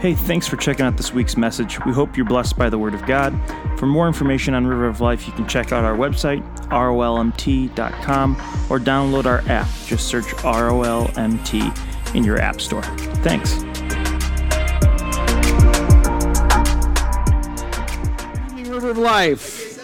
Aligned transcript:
Hey, 0.00 0.14
thanks 0.14 0.46
for 0.46 0.56
checking 0.56 0.86
out 0.86 0.96
this 0.96 1.12
week's 1.12 1.36
message. 1.36 1.78
We 1.84 1.92
hope 1.92 2.16
you're 2.16 2.24
blessed 2.24 2.56
by 2.56 2.70
the 2.70 2.78
Word 2.78 2.94
of 2.94 3.04
God. 3.04 3.38
For 3.78 3.84
more 3.84 4.06
information 4.06 4.54
on 4.54 4.66
River 4.66 4.86
of 4.86 5.02
Life, 5.02 5.26
you 5.26 5.32
can 5.34 5.46
check 5.46 5.72
out 5.72 5.84
our 5.84 5.94
website, 5.94 6.42
rolmt.com, 6.70 8.36
or 8.70 8.78
download 8.78 9.26
our 9.26 9.40
app. 9.40 9.68
Just 9.84 10.08
search 10.08 10.24
ROLMT 10.36 12.14
in 12.14 12.24
your 12.24 12.38
App 12.40 12.62
Store. 12.62 12.82
Thanks. 13.20 13.62
River 18.70 18.92
of 18.92 18.96
Life. 18.96 19.78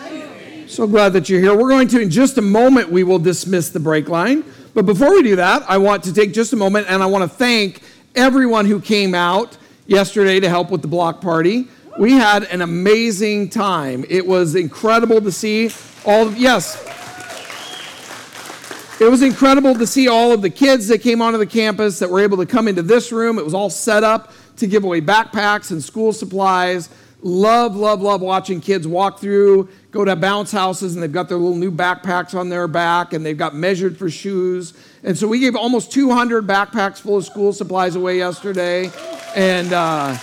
So 0.66 0.86
glad 0.86 1.12
that 1.12 1.28
you're 1.28 1.40
here. 1.42 1.54
We're 1.54 1.68
going 1.68 1.88
to, 1.88 2.00
in 2.00 2.08
just 2.08 2.38
a 2.38 2.42
moment, 2.42 2.91
we 2.91 3.05
will 3.05 3.19
dismiss 3.19 3.69
the 3.69 3.80
break 3.80 4.08
line. 4.08 4.44
But 4.72 4.86
before 4.86 5.10
we 5.10 5.22
do 5.22 5.36
that, 5.36 5.62
I 5.69 5.77
want 5.77 6.05
to 6.05 6.14
take 6.14 6.33
just 6.33 6.55
a 6.55 6.56
moment 6.56 6.86
and 6.88 7.02
I 7.02 7.06
want 7.06 7.30
to 7.30 7.36
thank 7.36 7.83
everyone 8.14 8.64
who 8.64 8.80
came 8.80 9.14
out 9.14 9.58
yesterday 9.86 10.40
to 10.40 10.48
help 10.48 10.70
with 10.70 10.82
the 10.82 10.88
block 10.88 11.20
party. 11.20 11.68
We 11.98 12.12
had 12.12 12.44
an 12.44 12.60
amazing 12.60 13.48
time. 13.48 14.04
It 14.08 14.27
was 14.27 14.54
incredible 14.54 15.20
to 15.22 15.32
see 15.32 15.70
all 16.04 16.27
of, 16.27 16.36
yes. 16.36 16.82
It 19.00 19.10
was 19.10 19.22
incredible 19.22 19.74
to 19.74 19.86
see 19.86 20.08
all 20.08 20.32
of 20.32 20.42
the 20.42 20.50
kids 20.50 20.88
that 20.88 20.98
came 21.02 21.22
onto 21.22 21.38
the 21.38 21.46
campus 21.46 21.98
that 21.98 22.10
were 22.10 22.20
able 22.20 22.36
to 22.38 22.46
come 22.46 22.68
into 22.68 22.82
this 22.82 23.12
room. 23.12 23.38
It 23.38 23.44
was 23.44 23.54
all 23.54 23.70
set 23.70 24.04
up 24.04 24.32
to 24.56 24.66
give 24.66 24.84
away 24.84 25.00
backpacks 25.00 25.70
and 25.70 25.82
school 25.82 26.12
supplies. 26.12 26.88
Love, 27.22 27.74
love, 27.77 28.00
love 28.00 28.20
watching 28.20 28.60
kids 28.60 28.86
walk 28.86 29.18
through, 29.18 29.68
go 29.91 30.05
to 30.05 30.14
bounce 30.14 30.52
houses, 30.52 30.94
and 30.94 31.02
they've 31.02 31.12
got 31.12 31.28
their 31.28 31.38
little 31.38 31.56
new 31.56 31.72
backpacks 31.72 32.38
on 32.38 32.48
their 32.48 32.68
back, 32.68 33.14
and 33.14 33.24
they've 33.24 33.38
got 33.38 33.55
measured 33.55 33.96
for 33.96 34.10
shoes. 34.10 34.74
And 35.02 35.16
so 35.16 35.27
we 35.27 35.41
gave 35.41 35.56
almost 35.56 35.92
200 35.92 36.46
backpacks 36.46 36.98
full 36.98 37.16
of 37.16 37.24
school 37.24 37.52
supplies 37.52 37.96
away 37.96 38.18
yesterday 38.18 38.92
and 39.37 39.70
uh, 39.75 40.17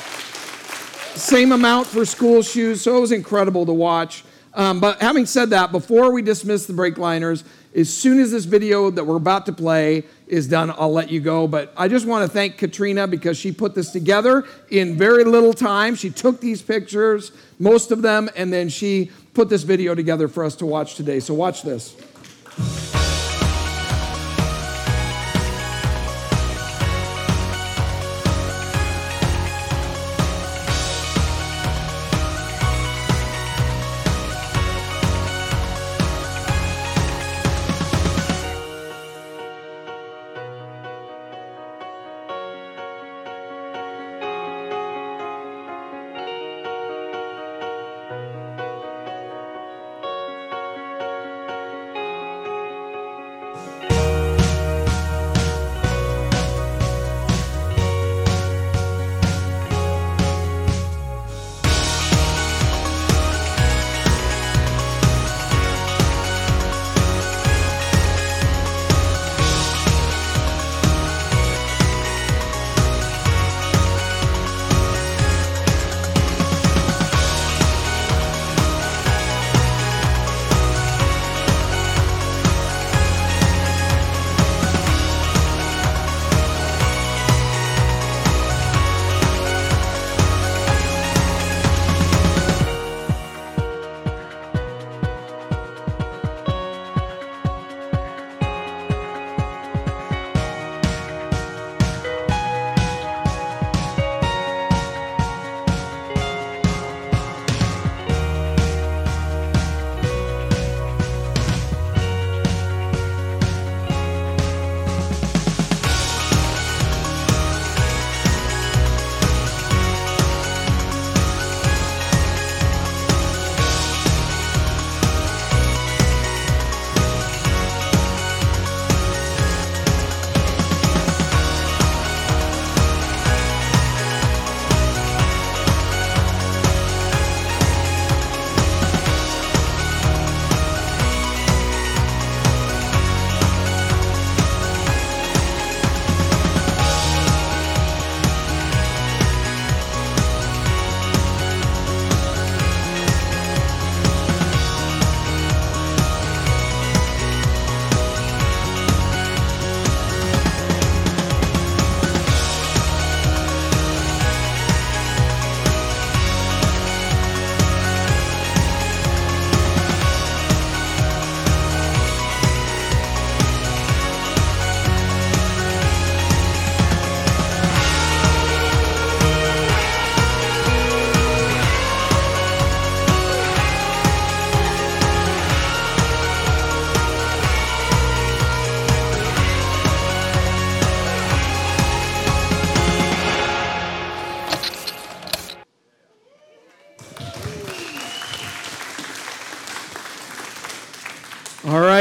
same 1.13 1.51
amount 1.51 1.85
for 1.85 2.03
school 2.03 2.41
shoes. 2.41 2.81
So 2.81 2.97
it 2.97 2.99
was 2.99 3.11
incredible 3.11 3.65
to 3.67 3.73
watch. 3.73 4.23
Um, 4.55 4.79
but 4.79 5.01
having 5.01 5.25
said 5.25 5.51
that, 5.51 5.71
before 5.71 6.11
we 6.11 6.21
dismiss 6.21 6.65
the 6.65 6.73
break 6.73 6.97
liners, 6.97 7.43
as 7.75 7.91
soon 7.91 8.19
as 8.19 8.31
this 8.31 8.45
video 8.45 8.89
that 8.89 9.03
we're 9.03 9.15
about 9.15 9.45
to 9.47 9.53
play 9.53 10.03
is 10.27 10.47
done, 10.47 10.71
I'll 10.71 10.91
let 10.91 11.09
you 11.09 11.19
go. 11.19 11.47
But 11.47 11.73
I 11.77 11.87
just 11.87 12.05
want 12.05 12.27
to 12.27 12.31
thank 12.31 12.57
Katrina 12.57 13.07
because 13.07 13.37
she 13.37 13.51
put 13.51 13.75
this 13.75 13.91
together 13.91 14.45
in 14.69 14.97
very 14.97 15.23
little 15.23 15.53
time. 15.53 15.95
She 15.95 16.09
took 16.09 16.39
these 16.39 16.61
pictures, 16.61 17.31
most 17.59 17.91
of 17.91 18.01
them, 18.01 18.29
and 18.35 18.51
then 18.51 18.69
she 18.69 19.11
put 19.33 19.49
this 19.49 19.63
video 19.63 19.95
together 19.95 20.27
for 20.27 20.43
us 20.43 20.55
to 20.57 20.65
watch 20.65 20.95
today. 20.95 21.19
So 21.19 21.33
watch 21.33 21.63
this. 21.63 21.95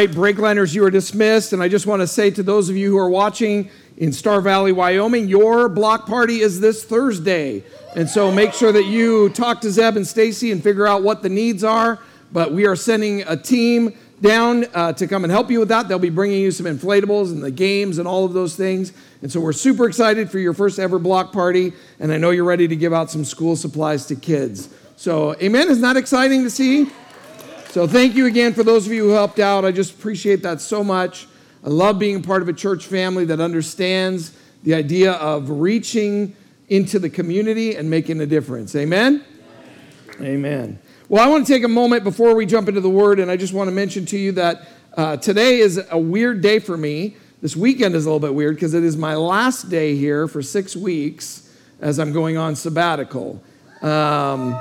Right, 0.06 0.10
breakliners, 0.10 0.74
you 0.74 0.84
are 0.84 0.90
dismissed. 0.90 1.52
And 1.52 1.62
I 1.62 1.68
just 1.68 1.86
want 1.86 2.00
to 2.00 2.08
say 2.08 2.28
to 2.32 2.42
those 2.42 2.68
of 2.68 2.76
you 2.76 2.90
who 2.90 2.98
are 2.98 3.08
watching 3.08 3.70
in 3.96 4.12
Star 4.12 4.40
Valley, 4.40 4.72
Wyoming, 4.72 5.28
your 5.28 5.68
block 5.68 6.06
party 6.06 6.40
is 6.40 6.60
this 6.60 6.82
Thursday. 6.82 7.62
And 7.94 8.10
so 8.10 8.32
make 8.32 8.52
sure 8.52 8.72
that 8.72 8.86
you 8.86 9.28
talk 9.28 9.60
to 9.60 9.70
Zeb 9.70 9.96
and 9.96 10.04
Stacy 10.04 10.50
and 10.50 10.60
figure 10.60 10.88
out 10.88 11.04
what 11.04 11.22
the 11.22 11.28
needs 11.28 11.62
are. 11.62 12.00
But 12.32 12.52
we 12.52 12.66
are 12.66 12.74
sending 12.74 13.22
a 13.28 13.36
team 13.36 13.96
down 14.20 14.64
uh, 14.74 14.92
to 14.94 15.06
come 15.06 15.22
and 15.22 15.30
help 15.30 15.52
you 15.52 15.60
with 15.60 15.68
that. 15.68 15.86
They'll 15.86 16.00
be 16.00 16.10
bringing 16.10 16.40
you 16.40 16.50
some 16.50 16.66
inflatables 16.66 17.30
and 17.30 17.40
the 17.40 17.52
games 17.52 17.98
and 17.98 18.08
all 18.08 18.24
of 18.24 18.32
those 18.32 18.56
things. 18.56 18.92
And 19.20 19.30
so 19.30 19.38
we're 19.38 19.52
super 19.52 19.86
excited 19.86 20.32
for 20.32 20.40
your 20.40 20.52
first 20.52 20.80
ever 20.80 20.98
block 20.98 21.32
party. 21.32 21.74
And 22.00 22.12
I 22.12 22.18
know 22.18 22.30
you're 22.30 22.44
ready 22.44 22.66
to 22.66 22.76
give 22.76 22.92
out 22.92 23.08
some 23.08 23.24
school 23.24 23.54
supplies 23.54 24.06
to 24.06 24.16
kids. 24.16 24.68
So, 24.96 25.34
amen. 25.36 25.68
Isn't 25.68 25.82
that 25.82 25.96
exciting 25.96 26.42
to 26.42 26.50
see? 26.50 26.90
So 27.72 27.86
thank 27.86 28.16
you 28.16 28.26
again 28.26 28.52
for 28.52 28.62
those 28.62 28.84
of 28.84 28.92
you 28.92 29.04
who 29.04 29.10
helped 29.12 29.38
out. 29.38 29.64
I 29.64 29.72
just 29.72 29.94
appreciate 29.94 30.42
that 30.42 30.60
so 30.60 30.84
much. 30.84 31.26
I 31.64 31.70
love 31.70 31.98
being 31.98 32.16
a 32.16 32.20
part 32.20 32.42
of 32.42 32.48
a 32.50 32.52
church 32.52 32.84
family 32.84 33.24
that 33.24 33.40
understands 33.40 34.36
the 34.62 34.74
idea 34.74 35.12
of 35.12 35.48
reaching 35.48 36.36
into 36.68 36.98
the 36.98 37.08
community 37.08 37.74
and 37.74 37.88
making 37.88 38.20
a 38.20 38.26
difference. 38.26 38.76
Amen? 38.76 39.24
Amen. 40.20 40.78
Well, 41.08 41.26
I 41.26 41.30
want 41.30 41.46
to 41.46 41.50
take 41.50 41.64
a 41.64 41.68
moment 41.68 42.04
before 42.04 42.34
we 42.34 42.44
jump 42.44 42.68
into 42.68 42.82
the 42.82 42.90
word, 42.90 43.18
and 43.18 43.30
I 43.30 43.38
just 43.38 43.54
want 43.54 43.68
to 43.68 43.74
mention 43.74 44.04
to 44.04 44.18
you 44.18 44.32
that 44.32 44.68
uh, 44.98 45.16
today 45.16 45.60
is 45.60 45.82
a 45.90 45.98
weird 45.98 46.42
day 46.42 46.58
for 46.58 46.76
me. 46.76 47.16
This 47.40 47.56
weekend 47.56 47.94
is 47.94 48.04
a 48.04 48.08
little 48.10 48.20
bit 48.20 48.34
weird 48.34 48.56
because 48.56 48.74
it 48.74 48.84
is 48.84 48.98
my 48.98 49.14
last 49.14 49.70
day 49.70 49.96
here 49.96 50.28
for 50.28 50.42
six 50.42 50.76
weeks 50.76 51.50
as 51.80 51.98
I'm 51.98 52.12
going 52.12 52.36
on 52.36 52.54
sabbatical. 52.54 53.42
Um, 53.80 54.60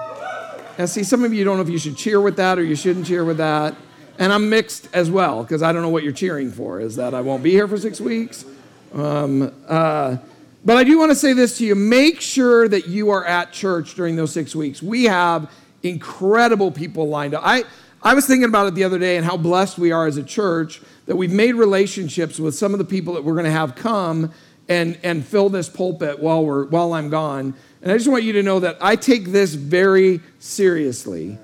and 0.78 0.90
see, 0.90 1.04
some 1.04 1.24
of 1.24 1.34
you 1.34 1.44
don't 1.44 1.58
know 1.58 1.64
if 1.64 1.70
you 1.70 1.78
should 1.78 1.98
cheer 1.98 2.20
with 2.20 2.38
that 2.38 2.58
or 2.58 2.64
you 2.64 2.76
shouldn't 2.76 3.08
cheer 3.08 3.24
with 3.24 3.38
that. 3.38 3.76
And 4.18 4.32
I'm 4.32 4.50
mixed 4.50 4.88
as 4.94 5.10
well 5.10 5.44
because 5.44 5.64
I 5.64 5.72
don't 5.72 5.82
know 5.82 5.90
what 5.90 6.04
you're 6.04 6.12
cheering 6.12 6.52
for. 6.52 6.80
Is 6.80 6.96
that 6.98 7.14
I 7.14 7.22
won't 7.22 7.44
be 7.44 7.52
here 7.52 7.68
for 7.68 7.78
six 7.78 8.00
weeks? 8.00 8.46
Um, 8.94 9.54
uh, 9.68 10.18
but 10.64 10.78
I 10.78 10.84
do 10.84 11.00
want 11.00 11.10
to 11.10 11.16
say 11.16 11.34
this 11.34 11.58
to 11.58 11.66
you 11.66 11.76
make 11.76 12.22
sure 12.22 12.68
that 12.68 12.88
you 12.88 13.10
are 13.10 13.26
at 13.26 13.52
church 13.52 13.96
during 13.96 14.16
those 14.16 14.32
six 14.32 14.56
weeks. 14.56 14.82
We 14.82 15.06
have 15.06 15.52
incredible 15.82 16.72
people 16.72 17.08
lined 17.08 17.34
up. 17.34 17.42
I, 17.44 17.64
I 18.04 18.14
was 18.14 18.28
thinking 18.28 18.48
about 18.48 18.68
it 18.68 18.76
the 18.76 18.84
other 18.84 19.00
day 19.00 19.18
and 19.18 19.26
how 19.26 19.38
blessed 19.38 19.80
we 19.80 19.92
are 19.92 20.06
as 20.06 20.18
a 20.18 20.24
church 20.24 20.82
that 21.06 21.16
we've 21.16 21.32
made 21.32 21.54
relationships 21.54 22.40
with 22.40 22.54
some 22.56 22.74
of 22.74 22.80
the 22.80 22.86
people 22.86 23.14
that 23.16 23.24
we're 23.24 23.34
going 23.34 23.46
to 23.46 23.52
have 23.52 23.76
come 23.76 24.32
and, 24.68 24.98
and 25.04 25.26
fill 25.26 25.50
this 25.50 25.68
pulpit 25.68 26.20
while, 26.20 26.46
we're, 26.46 26.66
while 26.66 26.94
I'm 26.94 27.10
gone. 27.10 27.56
And 27.81 27.92
I 27.92 27.98
just 27.98 28.10
want 28.10 28.24
you 28.24 28.33
to 28.33 28.44
know 28.44 28.60
that 28.60 28.78
I 28.80 28.95
take 28.95 29.25
this 29.25 29.54
very 29.56 30.22
seriously. 30.39 31.38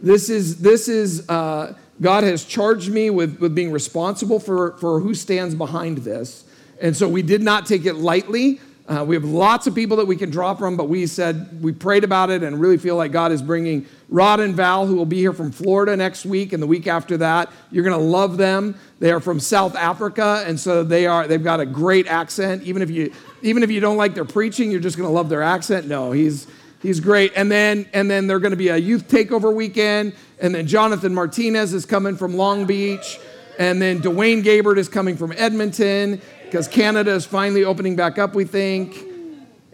This 0.00 0.28
is, 0.28 0.58
this 0.60 0.88
is 0.88 1.28
uh, 1.28 1.74
God 2.00 2.24
has 2.24 2.44
charged 2.44 2.90
me 2.90 3.10
with, 3.10 3.38
with 3.40 3.54
being 3.54 3.72
responsible 3.72 4.38
for, 4.38 4.76
for 4.78 5.00
who 5.00 5.14
stands 5.14 5.54
behind 5.54 5.98
this. 5.98 6.44
And 6.80 6.96
so 6.96 7.08
we 7.08 7.22
did 7.22 7.42
not 7.42 7.66
take 7.66 7.86
it 7.86 7.94
lightly. 7.94 8.60
Uh, 8.86 9.04
we 9.04 9.14
have 9.14 9.24
lots 9.24 9.66
of 9.66 9.74
people 9.74 9.98
that 9.98 10.06
we 10.06 10.16
can 10.16 10.30
draw 10.30 10.54
from, 10.54 10.76
but 10.76 10.88
we 10.88 11.06
said 11.06 11.62
we 11.62 11.72
prayed 11.72 12.04
about 12.04 12.30
it 12.30 12.42
and 12.42 12.58
really 12.58 12.78
feel 12.78 12.96
like 12.96 13.12
God 13.12 13.32
is 13.32 13.42
bringing 13.42 13.84
Rod 14.08 14.40
and 14.40 14.54
Val, 14.54 14.86
who 14.86 14.96
will 14.96 15.04
be 15.04 15.18
here 15.18 15.34
from 15.34 15.52
Florida 15.52 15.94
next 15.94 16.24
week 16.24 16.54
and 16.54 16.62
the 16.62 16.66
week 16.66 16.86
after 16.86 17.18
that. 17.18 17.50
You're 17.70 17.84
going 17.84 17.98
to 17.98 18.02
love 18.02 18.38
them. 18.38 18.76
They 18.98 19.10
are 19.10 19.20
from 19.20 19.40
South 19.40 19.76
Africa, 19.76 20.42
and 20.46 20.58
so 20.58 20.84
they 20.84 21.06
are. 21.06 21.26
They've 21.26 21.44
got 21.44 21.60
a 21.60 21.66
great 21.66 22.06
accent. 22.06 22.62
Even 22.62 22.80
if 22.80 22.88
you 22.88 23.12
even 23.42 23.62
if 23.62 23.70
you 23.70 23.80
don't 23.80 23.96
like 23.96 24.14
their 24.14 24.24
preaching, 24.24 24.70
you're 24.70 24.80
just 24.80 24.96
going 24.96 25.08
to 25.08 25.12
love 25.12 25.28
their 25.28 25.42
accent. 25.42 25.86
No, 25.86 26.12
he's 26.12 26.46
he's 26.82 27.00
great. 27.00 27.32
And 27.36 27.50
then 27.50 27.88
and 27.92 28.10
then 28.10 28.26
they're 28.26 28.40
going 28.40 28.52
to 28.52 28.56
be 28.56 28.68
a 28.68 28.76
youth 28.76 29.08
takeover 29.08 29.54
weekend, 29.54 30.14
and 30.40 30.54
then 30.54 30.66
Jonathan 30.66 31.14
Martinez 31.14 31.72
is 31.74 31.86
coming 31.86 32.16
from 32.16 32.36
Long 32.36 32.66
Beach, 32.66 33.18
and 33.58 33.80
then 33.80 34.00
Dwayne 34.00 34.42
Gabert 34.42 34.78
is 34.78 34.88
coming 34.88 35.16
from 35.16 35.32
Edmonton 35.36 36.20
because 36.44 36.68
Canada 36.68 37.12
is 37.12 37.26
finally 37.26 37.64
opening 37.64 37.96
back 37.96 38.18
up, 38.18 38.34
we 38.34 38.44
think. 38.44 39.04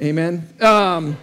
Amen. 0.02 0.48
Um, 0.60 1.16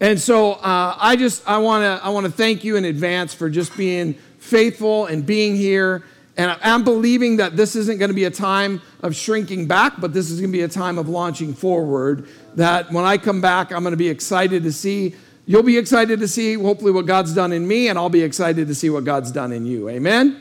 and 0.00 0.20
so 0.20 0.52
uh, 0.52 0.96
I 0.98 1.16
just 1.16 1.48
I 1.48 1.58
want 1.58 1.82
to 1.82 2.04
I 2.04 2.10
want 2.10 2.26
to 2.26 2.32
thank 2.32 2.64
you 2.64 2.76
in 2.76 2.84
advance 2.84 3.34
for 3.34 3.48
just 3.50 3.76
being 3.76 4.14
faithful 4.38 5.06
and 5.06 5.24
being 5.24 5.56
here. 5.56 6.04
And 6.36 6.56
I'm 6.62 6.82
believing 6.82 7.36
that 7.36 7.56
this 7.56 7.76
isn't 7.76 7.98
going 7.98 8.08
to 8.08 8.14
be 8.14 8.24
a 8.24 8.30
time 8.30 8.82
of 9.02 9.14
shrinking 9.14 9.66
back, 9.66 10.00
but 10.00 10.12
this 10.12 10.30
is 10.30 10.40
going 10.40 10.50
to 10.50 10.58
be 10.58 10.62
a 10.62 10.68
time 10.68 10.98
of 10.98 11.08
launching 11.08 11.54
forward. 11.54 12.28
That 12.56 12.90
when 12.90 13.04
I 13.04 13.18
come 13.18 13.40
back, 13.40 13.72
I'm 13.72 13.82
going 13.82 13.92
to 13.92 13.96
be 13.96 14.08
excited 14.08 14.64
to 14.64 14.72
see. 14.72 15.14
You'll 15.46 15.62
be 15.62 15.78
excited 15.78 16.18
to 16.20 16.28
see, 16.28 16.54
hopefully, 16.54 16.90
what 16.90 17.06
God's 17.06 17.34
done 17.34 17.52
in 17.52 17.68
me, 17.68 17.88
and 17.88 17.98
I'll 17.98 18.08
be 18.08 18.22
excited 18.22 18.66
to 18.66 18.74
see 18.74 18.90
what 18.90 19.04
God's 19.04 19.30
done 19.30 19.52
in 19.52 19.64
you. 19.64 19.88
Amen? 19.88 20.40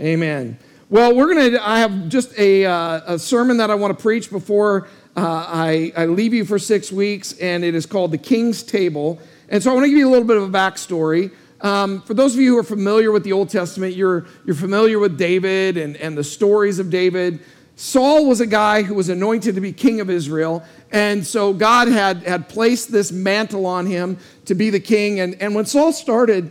Amen. 0.00 0.22
Amen. 0.22 0.58
Well, 0.90 1.14
we're 1.14 1.32
going 1.32 1.52
to, 1.52 1.66
I 1.68 1.78
have 1.78 2.08
just 2.08 2.36
a, 2.38 2.66
uh, 2.66 3.14
a 3.14 3.18
sermon 3.18 3.58
that 3.58 3.70
I 3.70 3.74
want 3.74 3.96
to 3.96 4.02
preach 4.02 4.30
before 4.30 4.88
uh, 5.16 5.46
I, 5.48 5.92
I 5.96 6.06
leave 6.06 6.34
you 6.34 6.44
for 6.44 6.58
six 6.58 6.90
weeks, 6.90 7.32
and 7.38 7.64
it 7.64 7.74
is 7.74 7.86
called 7.86 8.10
The 8.10 8.18
King's 8.18 8.62
Table. 8.62 9.20
And 9.48 9.62
so 9.62 9.70
I 9.70 9.74
want 9.74 9.84
to 9.84 9.90
give 9.90 9.98
you 9.98 10.08
a 10.08 10.10
little 10.10 10.26
bit 10.26 10.38
of 10.38 10.42
a 10.42 10.48
backstory. 10.48 11.30
Um, 11.62 12.02
for 12.02 12.14
those 12.14 12.34
of 12.34 12.40
you 12.40 12.52
who 12.52 12.58
are 12.58 12.64
familiar 12.64 13.12
with 13.12 13.22
the 13.22 13.32
Old 13.32 13.48
Testament, 13.48 13.94
you're, 13.94 14.26
you're 14.44 14.56
familiar 14.56 14.98
with 14.98 15.16
David 15.16 15.76
and, 15.76 15.96
and 15.96 16.18
the 16.18 16.24
stories 16.24 16.80
of 16.80 16.90
David. 16.90 17.38
Saul 17.76 18.26
was 18.26 18.40
a 18.40 18.46
guy 18.46 18.82
who 18.82 18.94
was 18.94 19.08
anointed 19.08 19.54
to 19.54 19.60
be 19.60 19.72
king 19.72 20.00
of 20.00 20.10
Israel. 20.10 20.64
And 20.90 21.24
so 21.24 21.52
God 21.52 21.88
had, 21.88 22.24
had 22.24 22.48
placed 22.48 22.90
this 22.90 23.12
mantle 23.12 23.64
on 23.64 23.86
him 23.86 24.18
to 24.44 24.54
be 24.56 24.70
the 24.70 24.80
king. 24.80 25.20
And, 25.20 25.40
and 25.40 25.54
when 25.54 25.64
Saul 25.64 25.92
started, 25.92 26.50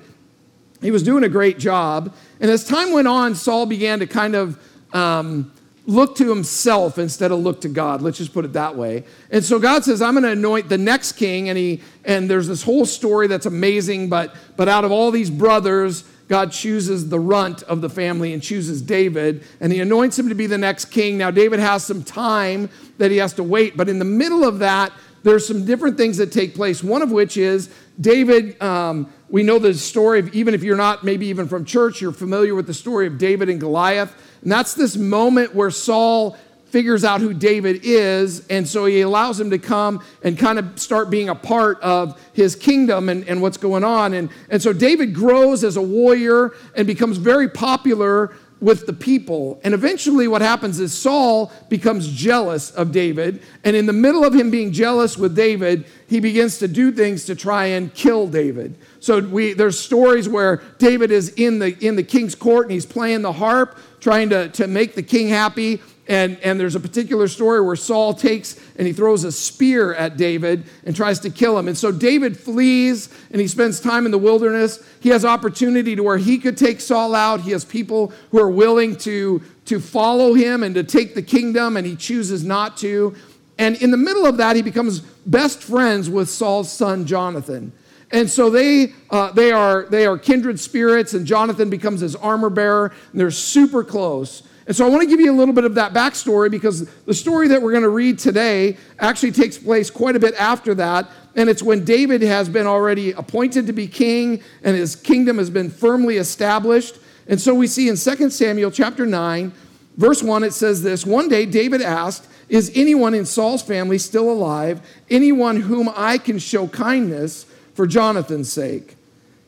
he 0.82 0.92
was 0.92 1.04
doing 1.04 1.26
a 1.26 1.30
great 1.30 1.60
job. 1.60 2.16
And 2.40 2.50
as 2.50 2.66
time 2.66 2.92
went 2.92 3.08
on, 3.08 3.36
Saul 3.36 3.66
began 3.66 4.00
to 4.00 4.08
kind 4.08 4.34
of 4.34 4.58
um, 4.94 5.52
look 5.86 6.16
to 6.18 6.30
himself 6.30 6.98
instead 6.98 7.32
of 7.32 7.40
look 7.40 7.62
to 7.62 7.70
God. 7.70 8.02
Let's 8.02 8.18
just 8.18 8.34
put 8.34 8.46
it 8.46 8.54
that 8.54 8.76
way. 8.76 9.04
And 9.32 9.44
so 9.44 9.60
God 9.60 9.84
says, 9.84 10.02
I'm 10.02 10.14
going 10.14 10.24
to 10.24 10.32
anoint 10.32 10.70
the 10.70 10.78
next 10.78 11.14
king. 11.14 11.50
And, 11.50 11.58
he, 11.58 11.82
and 12.06 12.30
there's 12.30 12.48
this 12.48 12.64
whole 12.64 12.86
story 12.86 13.28
that's 13.28 13.46
amazing. 13.46 14.10
But, 14.10 14.36
but 14.58 14.70
out 14.70 14.86
of 14.86 14.92
all 14.92 15.12
these 15.12 15.30
brothers, 15.30 16.04
God 16.28 16.52
chooses 16.52 17.10
the 17.10 17.20
runt 17.20 17.64
of 17.64 17.82
the 17.82 17.90
family 17.90 18.34
and 18.34 18.42
chooses 18.42 18.82
David, 18.82 19.44
and 19.60 19.74
he 19.74 19.82
anoints 19.82 20.18
him 20.18 20.30
to 20.30 20.36
be 20.36 20.48
the 20.48 20.58
next 20.58 20.86
king. 20.86 21.18
Now, 21.18 21.30
David 21.30 21.60
has 21.60 21.84
some 21.84 22.04
time 22.04 22.70
that 23.00 23.12
he 23.12 23.18
has 23.18 23.34
to 23.34 23.44
wait, 23.44 23.76
but 23.76 23.90
in 23.90 24.00
the 24.00 24.06
middle 24.06 24.46
of 24.46 24.60
that, 24.60 24.94
there's 25.24 25.46
some 25.46 25.66
different 25.66 25.98
things 25.98 26.16
that 26.18 26.32
take 26.32 26.56
place. 26.56 26.82
One 26.82 27.02
of 27.02 27.12
which 27.12 27.36
is 27.36 27.70
David 28.00 28.60
um, 28.62 29.12
we 29.32 29.44
know 29.44 29.60
the 29.60 29.74
story 29.74 30.20
of, 30.20 30.34
even 30.36 30.54
if 30.54 30.62
you're 30.62 30.76
not 30.76 31.04
maybe 31.04 31.28
even 31.28 31.48
from 31.48 31.64
church, 31.64 32.02
you're 32.02 32.12
familiar 32.12 32.54
with 32.54 32.68
the 32.68 32.74
story 32.74 33.08
of 33.08 33.18
David 33.18 33.50
and 33.50 33.60
Goliath. 33.60 34.14
And 34.42 34.52
that's 34.52 34.74
this 34.74 34.98
moment 34.98 35.54
where 35.54 35.72
Saul 35.72 36.38
figures 36.66 37.04
out 37.04 37.20
who 37.20 37.34
David 37.34 37.82
is, 37.84 38.48
and 38.48 38.68
so 38.68 38.86
he 38.86 39.02
allows 39.02 39.40
him 39.40 39.50
to 39.50 39.60
come 39.60 40.04
and 40.24 40.38
kind 40.38 40.58
of 40.58 40.80
start 40.80 41.10
being 41.10 41.28
a 41.28 41.36
part 41.36 41.80
of 41.82 42.20
his 42.34 42.56
kingdom 42.56 43.10
and, 43.10 43.28
and 43.28 43.42
what's 43.42 43.58
going 43.58 43.84
on. 43.84 44.14
And, 44.14 44.30
and 44.50 44.62
so 44.62 44.72
David 44.72 45.14
grows 45.14 45.66
as 45.66 45.76
a 45.76 45.82
warrior 45.82 46.54
and 46.76 46.88
becomes 46.88 47.18
very 47.18 47.50
popular 47.50 48.34
with 48.62 48.86
the 48.86 48.94
people. 48.94 49.60
And 49.64 49.74
eventually, 49.74 50.28
what 50.28 50.42
happens 50.42 50.80
is 50.80 50.94
Saul 50.94 51.52
becomes 51.68 52.08
jealous 52.08 52.72
of 52.72 52.92
David. 52.92 53.42
And 53.64 53.76
in 53.76 53.88
the 53.88 53.94
middle 53.94 54.24
of 54.24 54.34
him 54.34 54.52
being 54.52 54.72
jealous 54.72 55.18
with 55.18 55.36
David, 55.36 55.86
he 56.08 56.20
begins 56.20 56.60
to 56.60 56.68
do 56.68 56.92
things 56.92 57.26
to 57.26 57.36
try 57.36 57.66
and 57.66 57.94
kill 57.94 58.28
David. 58.28 58.76
So 59.02 59.20
we, 59.20 59.54
there's 59.54 59.80
stories 59.80 60.30
where 60.30 60.62
David 60.78 61.10
is 61.10 61.30
in 61.30 61.58
the, 61.58 61.76
in 61.86 61.96
the 61.96 62.04
king's 62.04 62.36
court 62.36 62.68
and 62.68 62.72
he's 62.72 62.86
playing 62.86 63.24
the 63.24 63.34
harp, 63.34 63.78
trying 64.00 64.30
to, 64.30 64.50
to 64.50 64.68
make 64.68 64.94
the 64.94 65.02
king 65.02 65.28
happy. 65.28 65.82
And, 66.08 66.38
and 66.42 66.60
there's 66.60 66.76
a 66.76 66.80
particular 66.80 67.28
story 67.28 67.62
where 67.62 67.76
Saul 67.76 68.14
takes 68.14 68.60
and 68.78 68.86
he 68.86 68.94
throws 68.94 69.24
a 69.24 69.32
spear 69.32 69.96
at 69.96 70.18
David 70.18 70.66
and 70.86 70.96
tries 70.96 71.20
to 71.22 71.32
kill 71.32 71.58
him. 71.58 71.68
And 71.68 71.76
so 71.76 71.92
David 71.92 72.38
flees 72.38 73.10
and 73.32 73.42
he 73.42 73.48
spends 73.48 73.80
time 73.80 74.06
in 74.06 74.12
the 74.12 74.20
wilderness. 74.20 74.88
He 75.00 75.10
has 75.10 75.26
opportunity 75.26 75.96
to 75.96 76.04
where 76.04 76.18
he 76.18 76.38
could 76.38 76.56
take 76.56 76.80
Saul 76.80 77.16
out. 77.16 77.42
He 77.42 77.52
has 77.52 77.66
people 77.66 78.14
who 78.30 78.40
are 78.40 78.52
willing 78.52 78.96
to, 78.98 79.42
to 79.66 79.80
follow 79.80 80.36
him 80.36 80.62
and 80.62 80.76
to 80.76 80.84
take 80.84 81.16
the 81.16 81.24
kingdom, 81.24 81.76
and 81.76 81.88
he 81.88 81.96
chooses 81.96 82.44
not 82.44 82.78
to. 82.78 83.16
And 83.58 83.82
in 83.82 83.90
the 83.90 83.98
middle 83.98 84.28
of 84.28 84.38
that, 84.38 84.56
he 84.56 84.62
becomes 84.62 85.00
best 85.00 85.64
friends 85.64 86.08
with 86.08 86.30
Saul's 86.30 86.72
son, 86.72 87.08
Jonathan. 87.08 87.72
And 88.12 88.30
so 88.30 88.50
they, 88.50 88.94
uh, 89.10 89.32
they, 89.32 89.52
are, 89.52 89.86
they 89.90 90.06
are 90.06 90.18
kindred 90.18 90.60
spirits, 90.60 91.14
and 91.14 91.26
Jonathan 91.26 91.70
becomes 91.70 92.02
his 92.02 92.16
armor 92.16 92.50
bearer, 92.50 92.94
and 93.12 93.20
they're 93.20 93.32
super 93.32 93.84
close. 93.84 94.44
And 94.68 94.76
so 94.76 94.86
I 94.86 94.90
want 94.90 95.02
to 95.02 95.08
give 95.08 95.20
you 95.20 95.32
a 95.32 95.36
little 95.36 95.54
bit 95.54 95.64
of 95.64 95.76
that 95.76 95.94
backstory 95.94 96.52
because 96.52 96.88
the 97.06 97.14
story 97.14 97.48
that 97.48 97.62
we're 97.62 97.72
going 97.72 97.84
to 97.84 97.90
read 97.90 98.20
today 98.20 98.78
actually 99.00 99.32
takes 99.32 99.58
place 99.58 99.90
quite 99.90 100.16
a 100.16 100.20
bit 100.20 100.36
after 100.36 100.76
that. 100.76 101.10
And 101.36 101.50
it's 101.50 101.64
when 101.64 101.84
David 101.84 102.22
has 102.22 102.48
been 102.48 102.68
already 102.68 103.12
appointed 103.12 103.68
to 103.68 103.74
be 103.74 103.88
king 103.88 104.42
and 104.64 104.76
his 104.76 104.96
kingdom 104.96 105.40
has 105.40 105.50
been 105.50 105.70
firmly 105.70 106.18
established. 106.18 107.00
And 107.28 107.42
so 107.42 107.56
we 107.56 107.68
see 107.68 107.90
in 107.90 107.98
2 107.98 108.30
Samuel 108.30 108.72
chapter 108.72 109.06
9, 109.06 109.52
verse 109.98 110.22
1, 110.22 110.44
it 110.44 110.54
says 110.54 110.84
this 110.84 111.06
One 111.06 111.28
day 111.28 111.46
David 111.46 111.82
asked, 111.82 112.28
Is 112.48 112.72
anyone 112.76 113.14
in 113.14 113.26
Saul's 113.26 113.64
family 113.64 113.98
still 113.98 114.30
alive? 114.30 114.82
Anyone 115.10 115.58
whom 115.58 115.90
I 115.96 116.18
can 116.18 116.38
show 116.38 116.68
kindness 116.68 117.46
for 117.74 117.88
Jonathan's 117.88 118.52
sake? 118.52 118.96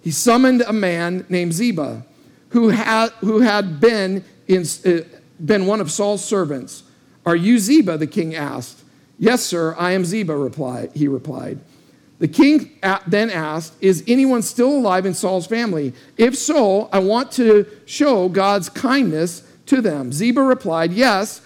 He 0.02 0.12
summoned 0.12 0.62
a 0.62 0.74
man 0.74 1.26
named 1.30 1.54
Ziba, 1.54 2.06
who 2.50 2.70
had, 2.70 3.10
who 3.22 3.40
had 3.40 3.80
been 3.80 4.24
in, 4.48 4.66
uh, 4.86 5.02
been 5.44 5.66
one 5.66 5.82
of 5.82 5.92
Saul's 5.92 6.24
servants. 6.24 6.84
Are 7.26 7.36
you 7.36 7.58
Ziba? 7.58 7.98
The 7.98 8.08
king 8.08 8.36
asked. 8.36 8.84
Yes, 9.18 9.44
sir, 9.44 9.76
I 9.78 9.92
am 9.92 10.04
Ziba, 10.04 10.36
replied, 10.36 10.92
he 10.94 11.08
replied. 11.08 11.60
The 12.20 12.28
king 12.28 12.72
then 13.08 13.30
asked, 13.30 13.74
Is 13.82 14.04
anyone 14.08 14.42
still 14.42 14.72
alive 14.72 15.06
in 15.06 15.14
Saul's 15.14 15.48
family? 15.48 15.94
If 16.18 16.38
so, 16.38 16.90
I 16.92 17.00
want 17.00 17.32
to 17.34 17.66
show 17.86 18.30
God's 18.30 18.70
kindness 18.70 19.44
to 19.68 19.82
them. 19.82 20.12
Ziba 20.12 20.42
replied, 20.42 20.92
Yes, 20.92 21.42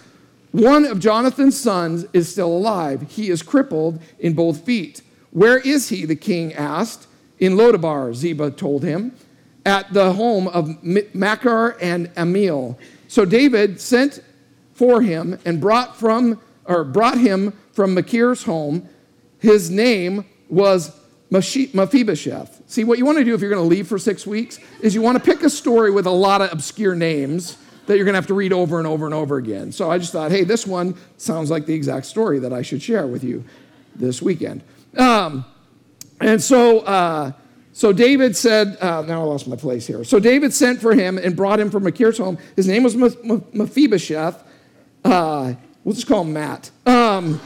one 0.52 0.86
of 0.86 1.00
Jonathan's 1.00 1.60
sons 1.60 2.06
is 2.14 2.32
still 2.32 2.56
alive. 2.56 3.04
He 3.10 3.30
is 3.30 3.44
crippled 3.44 4.02
in 4.20 4.34
both 4.34 4.66
feet. 4.66 5.02
Where 5.38 5.60
is 5.60 5.90
he? 5.90 6.04
The 6.06 6.16
king 6.16 6.52
asked. 6.54 7.06
In 7.38 7.54
Lodabar, 7.54 8.16
Ziba 8.16 8.50
told 8.50 8.82
him, 8.82 9.14
at 9.68 9.94
the 9.94 10.14
home 10.14 10.48
of 10.48 10.84
Machir 10.84 11.78
and 11.80 12.08
Ammiel. 12.16 12.76
So 13.08 13.24
David 13.24 13.80
sent 13.80 14.24
for 14.74 15.04
him 15.04 15.38
and 15.46 15.62
brought 15.62 15.96
from 15.96 16.42
or 16.66 16.84
brought 16.84 17.20
him 17.20 17.54
from 17.72 17.94
Machir's 17.94 18.46
home. 18.46 18.90
his 19.38 19.70
name 19.70 20.26
was 20.50 20.92
Mephibosheth. 21.30 22.64
See, 22.66 22.84
what 22.84 22.98
you 22.98 23.06
want 23.06 23.20
to 23.20 23.24
do 23.24 23.36
if 23.36 23.42
you're 23.42 23.52
going 23.52 23.62
to 23.62 23.70
leave 23.70 23.88
for 23.88 24.00
six 24.00 24.26
weeks 24.26 24.58
is 24.82 24.96
you 24.96 25.04
want 25.04 25.24
to 25.24 25.24
pick 25.24 25.44
a 25.44 25.52
story 25.52 25.92
with 25.92 26.08
a 26.08 26.12
lot 26.12 26.42
of 26.42 26.52
obscure 26.52 26.96
names 26.96 27.58
that 27.86 27.98
you're 27.98 28.06
going 28.06 28.14
to 28.14 28.18
have 28.18 28.28
to 28.28 28.34
read 28.34 28.54
over 28.54 28.80
and 28.80 28.88
over 28.88 29.06
and 29.06 29.14
over 29.14 29.38
again. 29.38 29.72
So 29.72 29.92
I 29.92 30.00
just 30.00 30.12
thought, 30.12 30.32
hey, 30.32 30.44
this 30.44 30.66
one 30.66 30.96
sounds 31.18 31.52
like 31.52 31.68
the 31.68 31.76
exact 31.76 32.08
story 32.08 32.40
that 32.40 32.52
I 32.52 32.64
should 32.64 32.82
share 32.82 33.06
with 33.06 33.24
you 33.24 33.46
this 33.96 34.20
weekend. 34.20 34.64
Um, 34.98 35.46
and 36.20 36.42
so, 36.42 36.80
uh, 36.80 37.32
so 37.72 37.94
David 37.94 38.36
said, 38.36 38.78
uh, 38.82 39.04
now 39.04 39.22
I 39.22 39.26
lost 39.26 39.48
my 39.48 39.56
place 39.56 39.86
here. 39.86 40.04
So 40.04 40.20
David 40.20 40.54
sent 40.54 40.82
for 40.82 40.96
him 40.96 41.18
and 41.18 41.36
brought 41.36 41.60
him 41.60 41.70
from 41.70 41.84
Machir's 41.84 42.18
home. 42.18 42.38
His 42.56 42.68
name 42.68 42.84
was 42.84 42.96
Mephibosheth. 42.96 44.44
Uh, 45.04 45.54
we'll 45.84 45.94
just 45.94 46.08
call 46.08 46.22
him 46.22 46.34
Matt. 46.34 46.72
Um, 46.86 47.40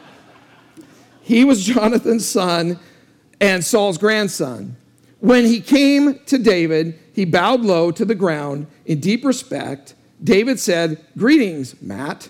he 1.22 1.44
was 1.44 1.62
Jonathan's 1.62 2.26
son 2.26 2.78
and 3.40 3.64
Saul's 3.64 3.98
grandson. 3.98 4.76
When 5.20 5.44
he 5.44 5.60
came 5.60 6.20
to 6.26 6.38
David, 6.38 6.98
he 7.12 7.24
bowed 7.24 7.60
low 7.60 7.90
to 7.90 8.04
the 8.04 8.14
ground 8.14 8.66
in 8.86 9.00
deep 9.00 9.24
respect. 9.24 9.94
David 10.22 10.58
said, 10.58 11.04
Greetings, 11.16 11.80
Matt. 11.82 12.28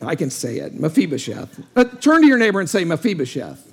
I 0.00 0.14
can 0.14 0.30
say 0.30 0.58
it, 0.58 0.78
Mephibosheth. 0.78 1.60
Uh, 1.74 1.84
turn 1.84 2.22
to 2.22 2.28
your 2.28 2.38
neighbor 2.38 2.60
and 2.60 2.70
say 2.70 2.84
Mephibosheth. 2.84 3.64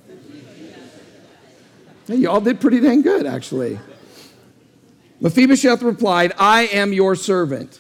Hey, 2.08 2.16
y'all 2.18 2.42
did 2.42 2.62
pretty 2.62 2.80
dang 2.80 3.02
good, 3.02 3.26
actually. 3.26 3.80
Mephibosheth 5.22 5.82
replied, 5.82 6.34
I 6.38 6.64
am 6.68 6.94
your 6.94 7.16
servant. 7.16 7.80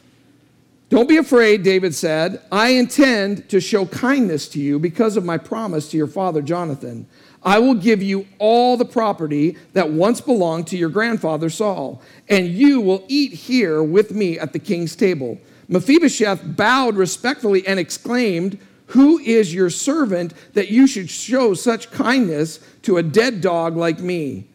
Don't 0.89 1.09
be 1.09 1.17
afraid, 1.17 1.63
David 1.63 1.93
said. 1.95 2.41
I 2.51 2.69
intend 2.69 3.49
to 3.49 3.59
show 3.59 3.85
kindness 3.87 4.47
to 4.49 4.59
you 4.59 4.79
because 4.79 5.17
of 5.17 5.25
my 5.25 5.37
promise 5.37 5.89
to 5.91 5.97
your 5.97 6.07
father 6.07 6.41
Jonathan. 6.41 7.07
I 7.43 7.59
will 7.59 7.75
give 7.75 8.01
you 8.01 8.27
all 8.39 8.77
the 8.77 8.85
property 8.85 9.57
that 9.73 9.89
once 9.89 10.21
belonged 10.21 10.67
to 10.67 10.77
your 10.77 10.89
grandfather 10.89 11.49
Saul, 11.49 12.01
and 12.29 12.47
you 12.47 12.81
will 12.81 13.03
eat 13.07 13.33
here 13.33 13.83
with 13.83 14.11
me 14.11 14.39
at 14.39 14.53
the 14.53 14.59
king's 14.59 14.95
table. 14.95 15.39
Mephibosheth 15.67 16.55
bowed 16.55 16.95
respectfully 16.95 17.65
and 17.65 17.79
exclaimed, 17.79 18.59
Who 18.87 19.19
is 19.19 19.53
your 19.53 19.69
servant 19.69 20.33
that 20.53 20.69
you 20.69 20.87
should 20.87 21.09
show 21.09 21.53
such 21.53 21.91
kindness 21.91 22.59
to 22.83 22.97
a 22.97 23.03
dead 23.03 23.41
dog 23.41 23.75
like 23.75 23.99
me? 23.99 24.47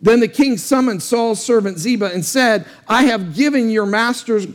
Then 0.00 0.20
the 0.20 0.28
king 0.28 0.56
summoned 0.56 1.02
Saul's 1.02 1.44
servant 1.44 1.78
Ziba 1.78 2.12
and 2.12 2.24
said, 2.24 2.66
I 2.86 3.04
have 3.04 3.34
given 3.34 3.70
your 3.70 3.86
master's, 3.86 4.46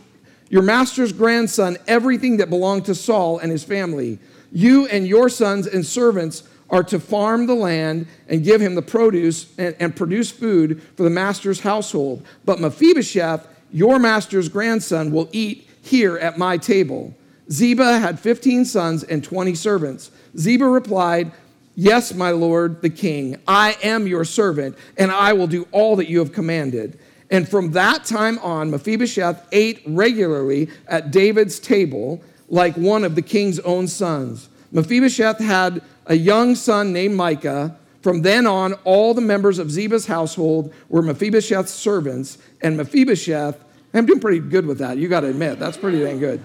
your 0.50 0.62
master's 0.62 1.12
grandson 1.12 1.78
everything 1.88 2.38
that 2.38 2.50
belonged 2.50 2.86
to 2.86 2.96
Saul 2.96 3.40
and 3.40 3.52
his 3.52 3.64
family. 3.64 4.20
You 4.52 4.88
and 4.88 5.08
your 5.08 5.30
sons 5.30 5.68
and 5.68 5.86
servants 5.86 6.44
are 6.70 6.84
to 6.84 7.00
farm 7.00 7.46
the 7.46 7.56
land 7.56 8.08
and 8.30 8.44
give 8.44 8.62
him 8.62 8.76
the 8.76 8.82
produce 8.82 9.54
and, 9.58 9.76
and 9.80 9.96
produce 9.96 10.32
food 10.32 10.82
for 10.96 11.04
the 11.04 11.10
master's 11.10 11.60
household. 11.60 12.26
But 12.46 12.60
Mephibosheth, 12.60 13.48
your 13.72 14.00
master's 14.00 14.50
grandson, 14.50 15.12
will 15.12 15.30
eat 15.32 15.68
here 15.84 16.18
at 16.18 16.38
my 16.38 16.58
table. 16.58 17.14
Ziba 17.52 18.00
had 18.00 18.20
15 18.20 18.66
sons 18.66 19.04
and 19.04 19.24
20 19.24 19.54
servants. 19.54 20.10
Ziba 20.38 20.66
replied, 20.66 21.32
Yes, 21.76 22.14
my 22.14 22.32
lord, 22.32 22.82
the 22.82 22.90
king, 22.90 23.38
I 23.48 23.78
am 23.84 24.08
your 24.08 24.26
servant, 24.26 24.78
and 24.98 25.12
I 25.12 25.34
will 25.34 25.48
do 25.48 25.68
all 25.72 25.96
that 25.98 26.08
you 26.08 26.20
have 26.20 26.32
commanded. 26.32 27.00
And 27.30 27.50
from 27.50 27.72
that 27.72 28.06
time 28.06 28.38
on, 28.40 28.70
Mephibosheth 28.70 29.48
ate 29.52 29.82
regularly 29.86 30.70
at 30.88 31.12
David's 31.12 31.60
table 31.60 32.22
like 32.48 32.76
one 32.78 33.04
of 33.04 33.16
the 33.16 33.22
king's 33.22 33.60
own 33.60 33.88
sons. 33.88 34.50
Mephibosheth 34.72 35.40
had 35.40 35.82
a 36.06 36.16
young 36.16 36.56
son 36.56 36.94
named 36.94 37.16
Micah. 37.16 37.76
From 38.02 38.22
then 38.22 38.46
on, 38.46 38.74
all 38.84 39.14
the 39.14 39.22
members 39.22 39.58
of 39.58 39.72
Ziba's 39.72 40.06
household 40.06 40.72
were 40.90 41.02
Mephibosheth's 41.02 41.74
servants, 41.74 42.38
and 42.62 42.78
Mephibosheth 42.78 43.64
I'm 43.94 44.06
doing 44.06 44.20
pretty 44.20 44.40
good 44.40 44.66
with 44.66 44.80
that, 44.80 44.98
you 44.98 45.08
got 45.08 45.22
to 45.22 45.28
admit. 45.28 45.60
That's 45.60 45.78
pretty 45.78 46.00
dang 46.00 46.20
good. 46.20 46.44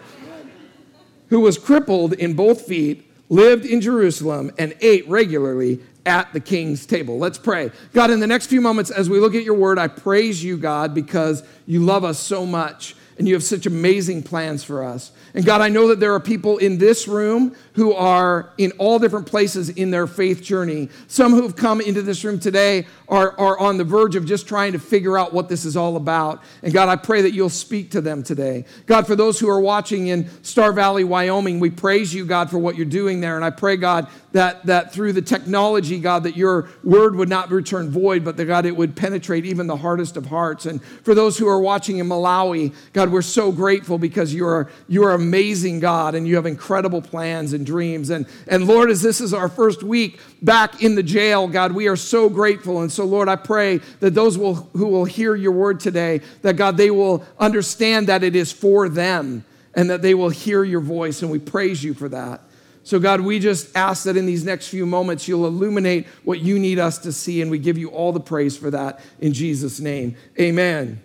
Who 1.28 1.40
was 1.40 1.58
crippled 1.58 2.14
in 2.14 2.34
both 2.34 2.62
feet, 2.62 3.10
lived 3.28 3.66
in 3.66 3.80
Jerusalem, 3.80 4.50
and 4.58 4.74
ate 4.80 5.08
regularly 5.08 5.80
at 6.06 6.32
the 6.32 6.40
king's 6.40 6.86
table. 6.86 7.18
Let's 7.18 7.38
pray. 7.38 7.70
God, 7.92 8.10
in 8.10 8.20
the 8.20 8.26
next 8.26 8.46
few 8.46 8.60
moments, 8.60 8.90
as 8.90 9.10
we 9.10 9.20
look 9.20 9.34
at 9.34 9.44
your 9.44 9.54
word, 9.54 9.78
I 9.78 9.88
praise 9.88 10.42
you, 10.42 10.56
God, 10.56 10.94
because 10.94 11.42
you 11.66 11.84
love 11.84 12.02
us 12.04 12.18
so 12.18 12.46
much 12.46 12.96
and 13.18 13.26
you 13.26 13.34
have 13.34 13.42
such 13.42 13.66
amazing 13.66 14.22
plans 14.22 14.62
for 14.62 14.84
us. 14.84 15.10
And 15.34 15.44
God, 15.44 15.60
I 15.60 15.68
know 15.68 15.88
that 15.88 16.00
there 16.00 16.14
are 16.14 16.20
people 16.20 16.58
in 16.58 16.78
this 16.78 17.08
room 17.08 17.54
who 17.74 17.92
are 17.92 18.52
in 18.58 18.72
all 18.78 18.98
different 18.98 19.26
places 19.26 19.70
in 19.70 19.90
their 19.90 20.06
faith 20.06 20.42
journey. 20.42 20.88
Some 21.08 21.32
who 21.32 21.42
have 21.42 21.56
come 21.56 21.80
into 21.80 22.00
this 22.02 22.24
room 22.24 22.38
today 22.38 22.86
are, 23.08 23.38
are 23.38 23.58
on 23.58 23.76
the 23.76 23.84
verge 23.84 24.14
of 24.14 24.24
just 24.24 24.46
trying 24.46 24.72
to 24.72 24.78
figure 24.78 25.18
out 25.18 25.32
what 25.32 25.48
this 25.48 25.64
is 25.64 25.76
all 25.76 25.96
about. 25.96 26.42
And 26.62 26.72
God, 26.72 26.88
I 26.88 26.96
pray 26.96 27.22
that 27.22 27.32
you'll 27.32 27.50
speak 27.50 27.90
to 27.92 28.00
them 28.00 28.22
today. 28.22 28.64
God, 28.86 29.06
for 29.06 29.16
those 29.16 29.40
who 29.40 29.48
are 29.48 29.60
watching 29.60 30.08
in 30.08 30.28
Star 30.44 30.72
Valley, 30.72 31.04
Wyoming, 31.04 31.58
we 31.58 31.70
praise 31.70 32.14
you, 32.14 32.24
God, 32.24 32.50
for 32.50 32.58
what 32.58 32.76
you're 32.76 32.86
doing 32.86 33.20
there. 33.20 33.36
And 33.36 33.44
I 33.44 33.50
pray, 33.50 33.76
God, 33.76 34.08
that, 34.32 34.64
that 34.66 34.92
through 34.92 35.14
the 35.14 35.22
technology, 35.22 35.98
God, 36.00 36.22
that 36.24 36.36
your 36.36 36.68
word 36.84 37.16
would 37.16 37.28
not 37.28 37.50
return 37.50 37.90
void, 37.90 38.24
but 38.24 38.36
that, 38.36 38.44
God, 38.44 38.66
it 38.66 38.76
would 38.76 38.94
penetrate 38.94 39.46
even 39.46 39.66
the 39.66 39.76
hardest 39.76 40.16
of 40.16 40.26
hearts. 40.26 40.66
And 40.66 40.82
for 40.82 41.14
those 41.14 41.38
who 41.38 41.48
are 41.48 41.60
watching 41.60 41.98
in 41.98 42.08
Malawi, 42.08 42.74
God, 42.92 43.07
we're 43.10 43.22
so 43.22 43.52
grateful 43.52 43.98
because 43.98 44.32
you 44.32 44.46
are, 44.46 44.70
you 44.88 45.04
are 45.04 45.12
amazing, 45.12 45.80
God, 45.80 46.14
and 46.14 46.26
you 46.26 46.36
have 46.36 46.46
incredible 46.46 47.02
plans 47.02 47.52
and 47.52 47.64
dreams. 47.64 48.10
And, 48.10 48.26
and 48.46 48.66
Lord, 48.66 48.90
as 48.90 49.02
this 49.02 49.20
is 49.20 49.34
our 49.34 49.48
first 49.48 49.82
week 49.82 50.20
back 50.42 50.82
in 50.82 50.94
the 50.94 51.02
jail, 51.02 51.48
God, 51.48 51.72
we 51.72 51.88
are 51.88 51.96
so 51.96 52.28
grateful. 52.28 52.82
And 52.82 52.90
so, 52.90 53.04
Lord, 53.04 53.28
I 53.28 53.36
pray 53.36 53.78
that 54.00 54.14
those 54.14 54.38
will, 54.38 54.54
who 54.54 54.86
will 54.86 55.04
hear 55.04 55.34
your 55.34 55.52
word 55.52 55.80
today, 55.80 56.20
that 56.42 56.56
God, 56.56 56.76
they 56.76 56.90
will 56.90 57.24
understand 57.38 58.06
that 58.08 58.22
it 58.22 58.36
is 58.36 58.52
for 58.52 58.88
them 58.88 59.44
and 59.74 59.90
that 59.90 60.02
they 60.02 60.14
will 60.14 60.30
hear 60.30 60.64
your 60.64 60.80
voice. 60.80 61.22
And 61.22 61.30
we 61.30 61.38
praise 61.38 61.84
you 61.84 61.94
for 61.94 62.08
that. 62.08 62.42
So, 62.88 62.98
God, 62.98 63.20
we 63.20 63.38
just 63.38 63.76
ask 63.76 64.04
that 64.04 64.16
in 64.16 64.24
these 64.24 64.44
next 64.44 64.68
few 64.68 64.86
moments, 64.86 65.28
you'll 65.28 65.46
illuminate 65.46 66.06
what 66.24 66.40
you 66.40 66.58
need 66.58 66.78
us 66.78 66.96
to 67.00 67.12
see, 67.12 67.42
and 67.42 67.50
we 67.50 67.58
give 67.58 67.76
you 67.76 67.90
all 67.90 68.12
the 68.12 68.20
praise 68.20 68.56
for 68.56 68.70
that 68.70 69.00
in 69.20 69.34
Jesus' 69.34 69.78
name. 69.78 70.16
Amen. 70.40 71.02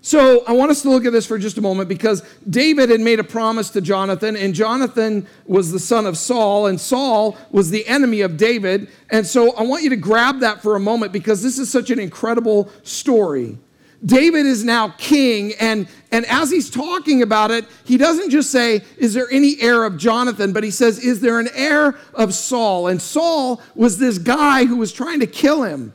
So, 0.00 0.44
I 0.46 0.52
want 0.52 0.70
us 0.70 0.82
to 0.82 0.90
look 0.90 1.04
at 1.04 1.12
this 1.12 1.26
for 1.26 1.38
just 1.38 1.58
a 1.58 1.60
moment 1.60 1.88
because 1.88 2.22
David 2.48 2.88
had 2.88 3.00
made 3.00 3.18
a 3.18 3.24
promise 3.24 3.68
to 3.70 3.80
Jonathan, 3.80 4.36
and 4.36 4.54
Jonathan 4.54 5.26
was 5.44 5.72
the 5.72 5.80
son 5.80 6.06
of 6.06 6.16
Saul, 6.16 6.66
and 6.66 6.80
Saul 6.80 7.36
was 7.50 7.70
the 7.70 7.86
enemy 7.86 8.20
of 8.20 8.36
David. 8.36 8.88
And 9.10 9.26
so, 9.26 9.54
I 9.56 9.62
want 9.64 9.82
you 9.82 9.90
to 9.90 9.96
grab 9.96 10.38
that 10.40 10.62
for 10.62 10.76
a 10.76 10.80
moment 10.80 11.12
because 11.12 11.42
this 11.42 11.58
is 11.58 11.70
such 11.70 11.90
an 11.90 11.98
incredible 11.98 12.70
story. 12.84 13.58
David 14.04 14.46
is 14.46 14.64
now 14.64 14.90
king, 14.90 15.54
and, 15.58 15.88
and 16.12 16.24
as 16.26 16.50
he's 16.50 16.70
talking 16.70 17.22
about 17.22 17.50
it, 17.50 17.64
he 17.84 17.96
doesn't 17.96 18.30
just 18.30 18.52
say, 18.52 18.82
Is 18.96 19.14
there 19.14 19.26
any 19.32 19.60
heir 19.60 19.82
of 19.82 19.96
Jonathan? 19.96 20.52
But 20.52 20.62
he 20.62 20.70
says, 20.70 21.00
Is 21.00 21.20
there 21.20 21.40
an 21.40 21.48
heir 21.54 21.96
of 22.14 22.34
Saul? 22.34 22.86
And 22.86 23.02
Saul 23.02 23.60
was 23.74 23.98
this 23.98 24.18
guy 24.18 24.64
who 24.64 24.76
was 24.76 24.92
trying 24.92 25.18
to 25.20 25.26
kill 25.26 25.64
him. 25.64 25.92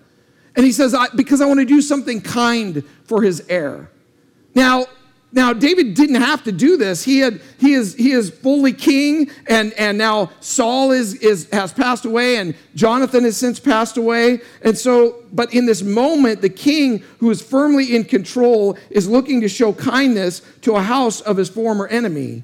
And 0.56 0.66
he 0.66 0.74
says, 0.74 0.94
Because 1.16 1.40
I 1.40 1.46
want 1.46 1.62
to 1.62 1.66
do 1.66 1.82
something 1.82 2.20
kind 2.20 2.84
for 3.06 3.22
his 3.22 3.46
heir. 3.48 3.90
Now, 4.56 4.86
now, 5.36 5.52
David 5.52 5.96
didn't 5.96 6.22
have 6.22 6.44
to 6.44 6.52
do 6.52 6.78
this. 6.78 7.04
He, 7.04 7.18
had, 7.18 7.42
he, 7.58 7.74
is, 7.74 7.96
he 7.96 8.12
is 8.12 8.30
fully 8.30 8.72
king, 8.72 9.32
and, 9.48 9.74
and 9.74 9.98
now 9.98 10.30
Saul 10.42 10.92
is, 10.92 11.16
is, 11.16 11.50
has 11.52 11.74
passed 11.74 12.06
away, 12.06 12.38
and 12.38 12.54
Jonathan 12.76 13.24
has 13.24 13.36
since 13.36 13.60
passed 13.60 13.98
away. 13.98 14.42
And 14.62 14.78
so, 14.78 15.24
but 15.34 15.52
in 15.52 15.66
this 15.66 15.82
moment, 15.82 16.42
the 16.42 16.50
king, 16.50 17.00
who 17.18 17.32
is 17.32 17.42
firmly 17.42 17.96
in 17.96 18.04
control, 18.04 18.78
is 18.92 19.10
looking 19.10 19.42
to 19.42 19.50
show 19.50 19.74
kindness 19.74 20.44
to 20.62 20.76
a 20.76 20.84
house 20.84 21.20
of 21.22 21.38
his 21.38 21.50
former 21.50 21.88
enemy. 21.88 22.44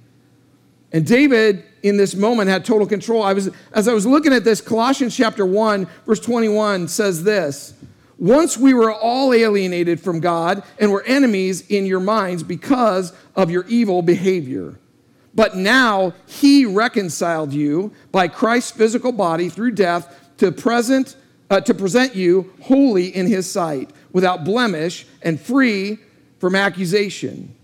And 0.91 1.05
David, 1.05 1.63
in 1.83 1.95
this 1.95 2.15
moment, 2.15 2.49
had 2.49 2.65
total 2.65 2.87
control. 2.87 3.21
I 3.21 3.33
was, 3.33 3.51
as 3.71 3.87
I 3.87 3.93
was 3.93 4.07
looking 4.07 4.33
at 4.33 4.43
this, 4.43 4.61
Colossians 4.61 5.15
chapter 5.15 5.45
1, 5.45 5.87
verse 6.07 6.19
21 6.21 6.87
says 6.87 7.23
this. 7.23 7.75
Once 8.19 8.57
we 8.57 8.73
were 8.73 8.91
all 8.91 9.33
alienated 9.33 9.99
from 9.99 10.19
God 10.19 10.61
and 10.77 10.91
were 10.91 11.03
enemies 11.03 11.65
in 11.69 11.85
your 11.85 12.01
minds 12.01 12.43
because 12.43 13.13
of 13.35 13.49
your 13.49 13.65
evil 13.67 14.01
behavior. 14.01 14.77
But 15.33 15.55
now 15.55 16.13
he 16.27 16.65
reconciled 16.65 17.53
you 17.53 17.93
by 18.11 18.27
Christ's 18.27 18.71
physical 18.71 19.13
body 19.13 19.47
through 19.47 19.71
death 19.71 20.13
to 20.37 20.51
present 20.51 21.15
uh, 21.49 21.59
to 21.61 21.73
present 21.73 22.15
you 22.15 22.53
holy 22.61 23.07
in 23.07 23.25
his 23.25 23.49
sight, 23.49 23.89
without 24.11 24.43
blemish 24.43 25.07
and 25.21 25.39
free 25.39 25.97
from 26.39 26.55
accusation. 26.55 27.55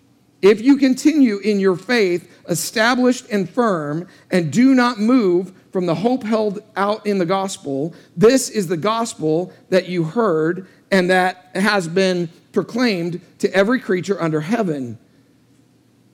If 0.41 0.61
you 0.61 0.77
continue 0.77 1.37
in 1.37 1.59
your 1.59 1.75
faith, 1.75 2.31
established 2.49 3.27
and 3.31 3.49
firm, 3.49 4.07
and 4.31 4.51
do 4.51 4.75
not 4.75 4.99
move 4.99 5.53
from 5.75 5.87
the 5.87 5.95
hope 5.95 6.23
held 6.23 6.63
out 6.77 7.05
in 7.05 7.17
the 7.17 7.25
gospel. 7.25 7.93
This 8.15 8.47
is 8.47 8.67
the 8.67 8.77
gospel 8.77 9.51
that 9.67 9.89
you 9.89 10.05
heard 10.05 10.67
and 10.89 11.09
that 11.09 11.49
has 11.53 11.89
been 11.89 12.29
proclaimed 12.53 13.19
to 13.39 13.53
every 13.53 13.81
creature 13.81 14.21
under 14.21 14.39
heaven, 14.39 14.97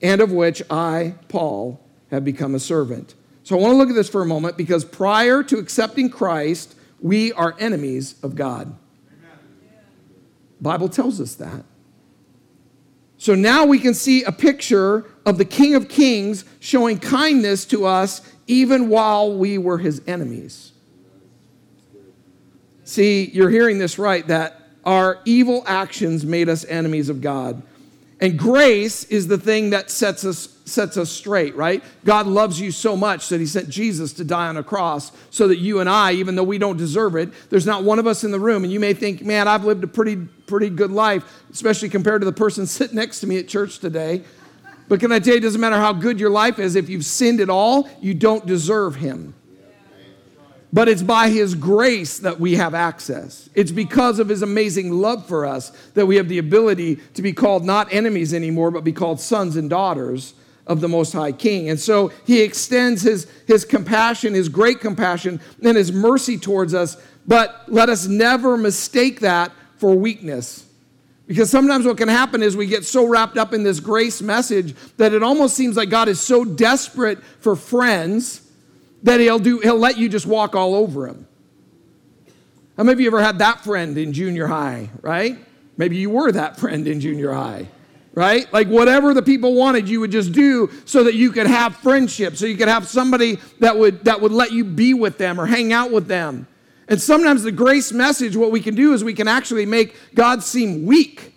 and 0.02 0.20
of 0.20 0.32
which 0.32 0.64
I, 0.68 1.14
Paul, 1.28 1.80
have 2.10 2.24
become 2.24 2.56
a 2.56 2.58
servant. 2.58 3.14
So 3.44 3.56
I 3.56 3.60
want 3.60 3.74
to 3.74 3.76
look 3.76 3.88
at 3.88 3.94
this 3.94 4.08
for 4.08 4.20
a 4.20 4.26
moment 4.26 4.56
because 4.56 4.84
prior 4.84 5.44
to 5.44 5.58
accepting 5.58 6.10
Christ, 6.10 6.74
we 7.00 7.32
are 7.32 7.54
enemies 7.60 8.16
of 8.20 8.34
God. 8.34 8.74
Bible 10.60 10.88
tells 10.88 11.20
us 11.20 11.36
that. 11.36 11.64
So 13.22 13.36
now 13.36 13.64
we 13.64 13.78
can 13.78 13.94
see 13.94 14.24
a 14.24 14.32
picture 14.32 15.04
of 15.24 15.38
the 15.38 15.44
King 15.44 15.76
of 15.76 15.88
Kings 15.88 16.44
showing 16.58 16.98
kindness 16.98 17.64
to 17.66 17.86
us 17.86 18.20
even 18.48 18.88
while 18.88 19.32
we 19.32 19.58
were 19.58 19.78
his 19.78 20.02
enemies. 20.08 20.72
See, 22.82 23.30
you're 23.32 23.48
hearing 23.48 23.78
this 23.78 23.96
right 23.96 24.26
that 24.26 24.60
our 24.84 25.20
evil 25.24 25.62
actions 25.68 26.26
made 26.26 26.48
us 26.48 26.64
enemies 26.64 27.08
of 27.08 27.20
God. 27.20 27.62
And 28.22 28.38
grace 28.38 29.02
is 29.02 29.26
the 29.26 29.36
thing 29.36 29.70
that 29.70 29.90
sets 29.90 30.24
us 30.24 30.56
sets 30.64 30.96
us 30.96 31.10
straight, 31.10 31.56
right? 31.56 31.82
God 32.04 32.28
loves 32.28 32.60
you 32.60 32.70
so 32.70 32.96
much 32.96 33.28
that 33.30 33.40
he 33.40 33.46
sent 33.46 33.68
Jesus 33.68 34.12
to 34.12 34.24
die 34.24 34.46
on 34.46 34.56
a 34.56 34.62
cross 34.62 35.10
so 35.30 35.48
that 35.48 35.58
you 35.58 35.80
and 35.80 35.90
I, 35.90 36.12
even 36.12 36.36
though 36.36 36.44
we 36.44 36.56
don't 36.56 36.76
deserve 36.76 37.16
it, 37.16 37.30
there's 37.50 37.66
not 37.66 37.82
one 37.82 37.98
of 37.98 38.06
us 38.06 38.22
in 38.22 38.30
the 38.30 38.38
room 38.38 38.62
and 38.62 38.72
you 38.72 38.78
may 38.78 38.94
think, 38.94 39.22
"Man, 39.22 39.48
I've 39.48 39.64
lived 39.64 39.82
a 39.82 39.88
pretty 39.88 40.16
pretty 40.46 40.70
good 40.70 40.92
life, 40.92 41.24
especially 41.50 41.88
compared 41.88 42.20
to 42.20 42.24
the 42.24 42.32
person 42.32 42.64
sitting 42.78 42.94
next 42.94 43.18
to 43.20 43.26
me 43.26 43.38
at 43.38 43.48
church 43.48 43.80
today." 43.80 44.22
But 44.88 45.00
can 45.00 45.10
I 45.10 45.18
tell 45.18 45.34
you, 45.34 45.38
it 45.38 45.42
doesn't 45.42 45.60
matter 45.60 45.76
how 45.76 45.92
good 45.92 46.20
your 46.20 46.30
life 46.30 46.60
is, 46.60 46.76
if 46.76 46.88
you've 46.88 47.04
sinned 47.04 47.40
at 47.40 47.50
all, 47.50 47.88
you 48.00 48.14
don't 48.14 48.46
deserve 48.46 48.94
him. 48.96 49.34
But 50.72 50.88
it's 50.88 51.02
by 51.02 51.28
His 51.28 51.54
grace 51.54 52.18
that 52.20 52.40
we 52.40 52.54
have 52.54 52.74
access. 52.74 53.50
It's 53.54 53.70
because 53.70 54.18
of 54.18 54.28
His 54.28 54.42
amazing 54.42 54.90
love 54.90 55.26
for 55.26 55.44
us 55.44 55.70
that 55.94 56.06
we 56.06 56.16
have 56.16 56.28
the 56.28 56.38
ability 56.38 56.96
to 57.14 57.22
be 57.22 57.32
called 57.32 57.64
not 57.64 57.92
enemies 57.92 58.32
anymore, 58.32 58.70
but 58.70 58.82
be 58.82 58.92
called 58.92 59.20
sons 59.20 59.56
and 59.56 59.68
daughters 59.68 60.32
of 60.66 60.80
the 60.80 60.88
Most 60.88 61.12
High 61.12 61.32
King. 61.32 61.68
And 61.68 61.78
so 61.78 62.10
He 62.26 62.40
extends 62.40 63.02
His, 63.02 63.30
his 63.46 63.66
compassion, 63.66 64.32
His 64.32 64.48
great 64.48 64.80
compassion, 64.80 65.40
and 65.62 65.76
His 65.76 65.92
mercy 65.92 66.38
towards 66.38 66.72
us. 66.72 66.96
But 67.26 67.64
let 67.68 67.90
us 67.90 68.06
never 68.06 68.56
mistake 68.56 69.20
that 69.20 69.52
for 69.76 69.94
weakness. 69.94 70.66
Because 71.26 71.50
sometimes 71.50 71.86
what 71.86 71.98
can 71.98 72.08
happen 72.08 72.42
is 72.42 72.56
we 72.56 72.66
get 72.66 72.84
so 72.84 73.06
wrapped 73.06 73.36
up 73.36 73.52
in 73.52 73.62
this 73.62 73.78
grace 73.78 74.22
message 74.22 74.74
that 74.96 75.12
it 75.12 75.22
almost 75.22 75.54
seems 75.54 75.76
like 75.76 75.90
God 75.90 76.08
is 76.08 76.20
so 76.20 76.44
desperate 76.44 77.22
for 77.40 77.56
friends 77.56 78.41
that 79.02 79.20
he'll 79.20 79.38
do 79.38 79.58
he'll 79.58 79.78
let 79.78 79.98
you 79.98 80.08
just 80.08 80.26
walk 80.26 80.54
all 80.54 80.74
over 80.74 81.06
him. 81.06 81.26
How 82.76 82.84
many 82.84 82.94
of 82.94 83.00
you 83.00 83.06
ever 83.08 83.22
had 83.22 83.38
that 83.38 83.60
friend 83.60 83.96
in 83.98 84.12
junior 84.12 84.46
high, 84.46 84.90
right? 85.02 85.38
Maybe 85.76 85.96
you 85.96 86.10
were 86.10 86.32
that 86.32 86.58
friend 86.58 86.86
in 86.86 87.00
junior 87.00 87.32
high, 87.32 87.68
right? 88.14 88.50
Like 88.52 88.68
whatever 88.68 89.14
the 89.14 89.22
people 89.22 89.54
wanted, 89.54 89.88
you 89.88 90.00
would 90.00 90.10
just 90.10 90.32
do 90.32 90.70
so 90.84 91.04
that 91.04 91.14
you 91.14 91.32
could 91.32 91.46
have 91.46 91.76
friendship, 91.76 92.36
so 92.36 92.46
you 92.46 92.56
could 92.56 92.68
have 92.68 92.88
somebody 92.88 93.38
that 93.60 93.76
would 93.76 94.04
that 94.04 94.20
would 94.20 94.32
let 94.32 94.52
you 94.52 94.64
be 94.64 94.94
with 94.94 95.18
them 95.18 95.40
or 95.40 95.46
hang 95.46 95.72
out 95.72 95.90
with 95.90 96.06
them. 96.06 96.46
And 96.88 97.00
sometimes 97.00 97.42
the 97.42 97.52
grace 97.52 97.92
message, 97.92 98.36
what 98.36 98.50
we 98.50 98.60
can 98.60 98.74
do 98.74 98.92
is 98.92 99.04
we 99.04 99.14
can 99.14 99.28
actually 99.28 99.66
make 99.66 99.96
God 100.14 100.42
seem 100.42 100.84
weak 100.84 101.32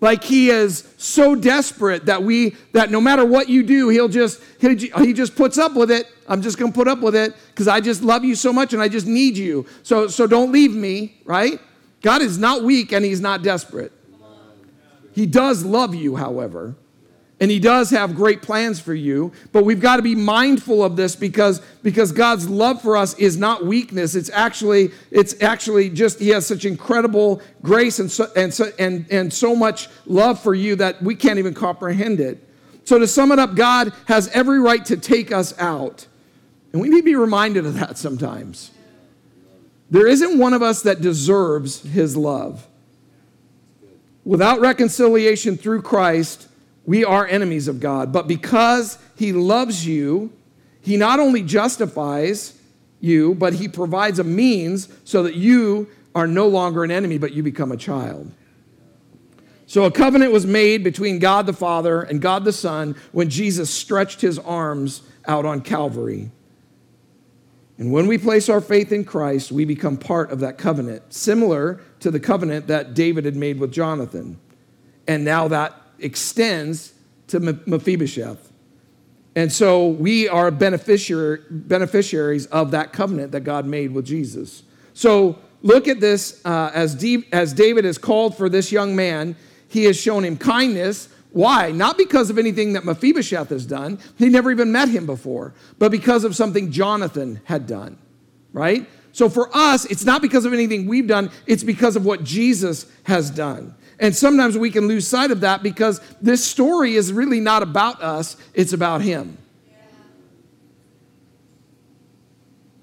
like 0.00 0.24
he 0.24 0.50
is 0.50 0.88
so 0.96 1.34
desperate 1.34 2.06
that 2.06 2.22
we 2.22 2.56
that 2.72 2.90
no 2.90 3.00
matter 3.00 3.24
what 3.24 3.48
you 3.48 3.62
do 3.62 3.88
he'll 3.88 4.08
just 4.08 4.42
he, 4.60 4.90
he 4.98 5.12
just 5.12 5.36
puts 5.36 5.58
up 5.58 5.74
with 5.74 5.90
it 5.90 6.06
i'm 6.30 6.40
just 6.40 6.56
going 6.56 6.72
to 6.72 6.76
put 6.76 6.88
up 6.88 7.00
with 7.00 7.14
it 7.14 7.34
because 7.48 7.68
i 7.68 7.80
just 7.80 8.02
love 8.02 8.24
you 8.24 8.34
so 8.34 8.52
much 8.52 8.72
and 8.72 8.80
i 8.80 8.88
just 8.88 9.06
need 9.06 9.36
you. 9.36 9.66
So 9.82 10.08
so 10.08 10.26
don't 10.26 10.52
leave 10.52 10.74
me 10.74 11.20
right? 11.24 11.60
God 12.02 12.22
is 12.22 12.38
not 12.38 12.62
weak 12.62 12.92
and 12.92 13.04
he's 13.04 13.20
not 13.20 13.42
desperate. 13.42 13.92
He 15.12 15.26
does 15.26 15.64
love 15.64 15.94
you 15.94 16.16
however 16.16 16.76
and 17.40 17.50
he 17.50 17.58
does 17.58 17.90
have 17.90 18.14
great 18.14 18.42
plans 18.42 18.78
for 18.78 18.94
you 18.94 19.32
but 19.50 19.64
we've 19.64 19.80
got 19.80 19.96
to 19.96 20.02
be 20.02 20.14
mindful 20.14 20.84
of 20.84 20.94
this 20.94 21.16
because 21.16 21.60
because 21.82 22.12
god's 22.12 22.48
love 22.48 22.80
for 22.80 22.96
us 22.96 23.14
is 23.18 23.36
not 23.36 23.64
weakness. 23.64 24.14
It's 24.14 24.30
actually 24.30 24.92
it's 25.10 25.40
actually 25.42 25.90
just 25.90 26.20
he 26.20 26.28
has 26.28 26.46
such 26.46 26.64
incredible 26.64 27.42
grace 27.62 27.98
and 27.98 28.10
so, 28.10 28.30
and 28.36 28.52
so, 28.52 28.72
and, 28.78 29.06
and 29.10 29.32
so 29.32 29.56
much 29.56 29.88
love 30.06 30.40
for 30.40 30.54
you 30.54 30.76
that 30.76 31.02
we 31.02 31.14
can't 31.14 31.38
even 31.38 31.54
comprehend 31.54 32.20
it. 32.20 32.46
So 32.84 32.98
to 32.98 33.06
sum 33.06 33.32
it 33.32 33.38
up 33.38 33.56
god 33.56 33.92
has 34.06 34.28
every 34.28 34.60
right 34.60 34.84
to 34.86 34.96
take 34.96 35.32
us 35.32 35.58
out 35.58 36.06
and 36.72 36.80
we 36.80 36.88
need 36.88 36.98
to 36.98 37.02
be 37.02 37.16
reminded 37.16 37.66
of 37.66 37.74
that 37.74 37.98
sometimes 37.98 38.70
there 39.90 40.06
isn't 40.06 40.38
one 40.38 40.54
of 40.54 40.62
us 40.62 40.82
that 40.82 41.00
deserves 41.00 41.82
his 41.82 42.16
love 42.16 42.66
without 44.24 44.60
reconciliation 44.60 45.56
through 45.56 45.82
christ 45.82 46.48
we 46.90 47.04
are 47.04 47.26
enemies 47.26 47.68
of 47.68 47.78
God. 47.78 48.12
But 48.12 48.26
because 48.26 48.98
He 49.16 49.32
loves 49.32 49.86
you, 49.86 50.32
He 50.80 50.96
not 50.96 51.20
only 51.20 51.42
justifies 51.42 52.58
you, 53.00 53.34
but 53.34 53.54
He 53.54 53.68
provides 53.68 54.18
a 54.18 54.24
means 54.24 54.88
so 55.04 55.22
that 55.22 55.34
you 55.34 55.88
are 56.14 56.26
no 56.26 56.48
longer 56.48 56.82
an 56.82 56.90
enemy, 56.90 57.18
but 57.18 57.32
you 57.32 57.44
become 57.44 57.70
a 57.70 57.76
child. 57.76 58.32
So 59.66 59.84
a 59.84 59.90
covenant 59.92 60.32
was 60.32 60.44
made 60.44 60.82
between 60.82 61.20
God 61.20 61.46
the 61.46 61.52
Father 61.52 62.02
and 62.02 62.20
God 62.20 62.44
the 62.44 62.52
Son 62.52 62.96
when 63.12 63.30
Jesus 63.30 63.70
stretched 63.70 64.20
his 64.20 64.36
arms 64.40 65.02
out 65.28 65.44
on 65.44 65.60
Calvary. 65.60 66.32
And 67.80 67.90
when 67.90 68.06
we 68.06 68.18
place 68.18 68.50
our 68.50 68.60
faith 68.60 68.92
in 68.92 69.04
Christ, 69.04 69.50
we 69.50 69.64
become 69.64 69.96
part 69.96 70.30
of 70.30 70.40
that 70.40 70.58
covenant, 70.58 71.14
similar 71.14 71.80
to 72.00 72.10
the 72.10 72.20
covenant 72.20 72.66
that 72.66 72.92
David 72.92 73.24
had 73.24 73.36
made 73.36 73.58
with 73.58 73.72
Jonathan. 73.72 74.38
And 75.08 75.24
now 75.24 75.48
that 75.48 75.74
extends 75.98 76.92
to 77.28 77.40
Mephibosheth. 77.40 78.52
And 79.34 79.50
so 79.50 79.88
we 79.88 80.28
are 80.28 80.50
beneficiaries 80.50 82.46
of 82.46 82.70
that 82.72 82.92
covenant 82.92 83.32
that 83.32 83.40
God 83.40 83.64
made 83.64 83.92
with 83.92 84.04
Jesus. 84.04 84.62
So 84.92 85.38
look 85.62 85.88
at 85.88 86.00
this 86.00 86.44
uh, 86.44 86.70
as, 86.74 86.94
D, 86.94 87.24
as 87.32 87.54
David 87.54 87.86
has 87.86 87.96
called 87.96 88.36
for 88.36 88.50
this 88.50 88.70
young 88.70 88.94
man, 88.94 89.36
he 89.68 89.84
has 89.84 89.98
shown 89.98 90.22
him 90.26 90.36
kindness. 90.36 91.08
Why? 91.32 91.70
Not 91.70 91.96
because 91.96 92.30
of 92.30 92.38
anything 92.38 92.72
that 92.72 92.84
Mephibosheth 92.84 93.50
has 93.50 93.64
done. 93.64 93.98
He 94.18 94.28
never 94.28 94.50
even 94.50 94.72
met 94.72 94.88
him 94.88 95.06
before, 95.06 95.54
but 95.78 95.90
because 95.90 96.24
of 96.24 96.34
something 96.34 96.72
Jonathan 96.72 97.40
had 97.44 97.66
done, 97.66 97.98
right? 98.52 98.88
So 99.12 99.28
for 99.28 99.54
us, 99.56 99.84
it's 99.84 100.04
not 100.04 100.22
because 100.22 100.44
of 100.44 100.52
anything 100.52 100.86
we've 100.86 101.06
done, 101.06 101.30
it's 101.46 101.64
because 101.64 101.96
of 101.96 102.04
what 102.04 102.24
Jesus 102.24 102.86
has 103.04 103.30
done. 103.30 103.74
And 103.98 104.16
sometimes 104.16 104.56
we 104.56 104.70
can 104.70 104.88
lose 104.88 105.06
sight 105.06 105.30
of 105.30 105.40
that 105.40 105.62
because 105.62 106.00
this 106.22 106.44
story 106.44 106.94
is 106.94 107.12
really 107.12 107.40
not 107.40 107.62
about 107.62 108.02
us, 108.02 108.36
it's 108.54 108.72
about 108.72 109.02
him. 109.02 109.36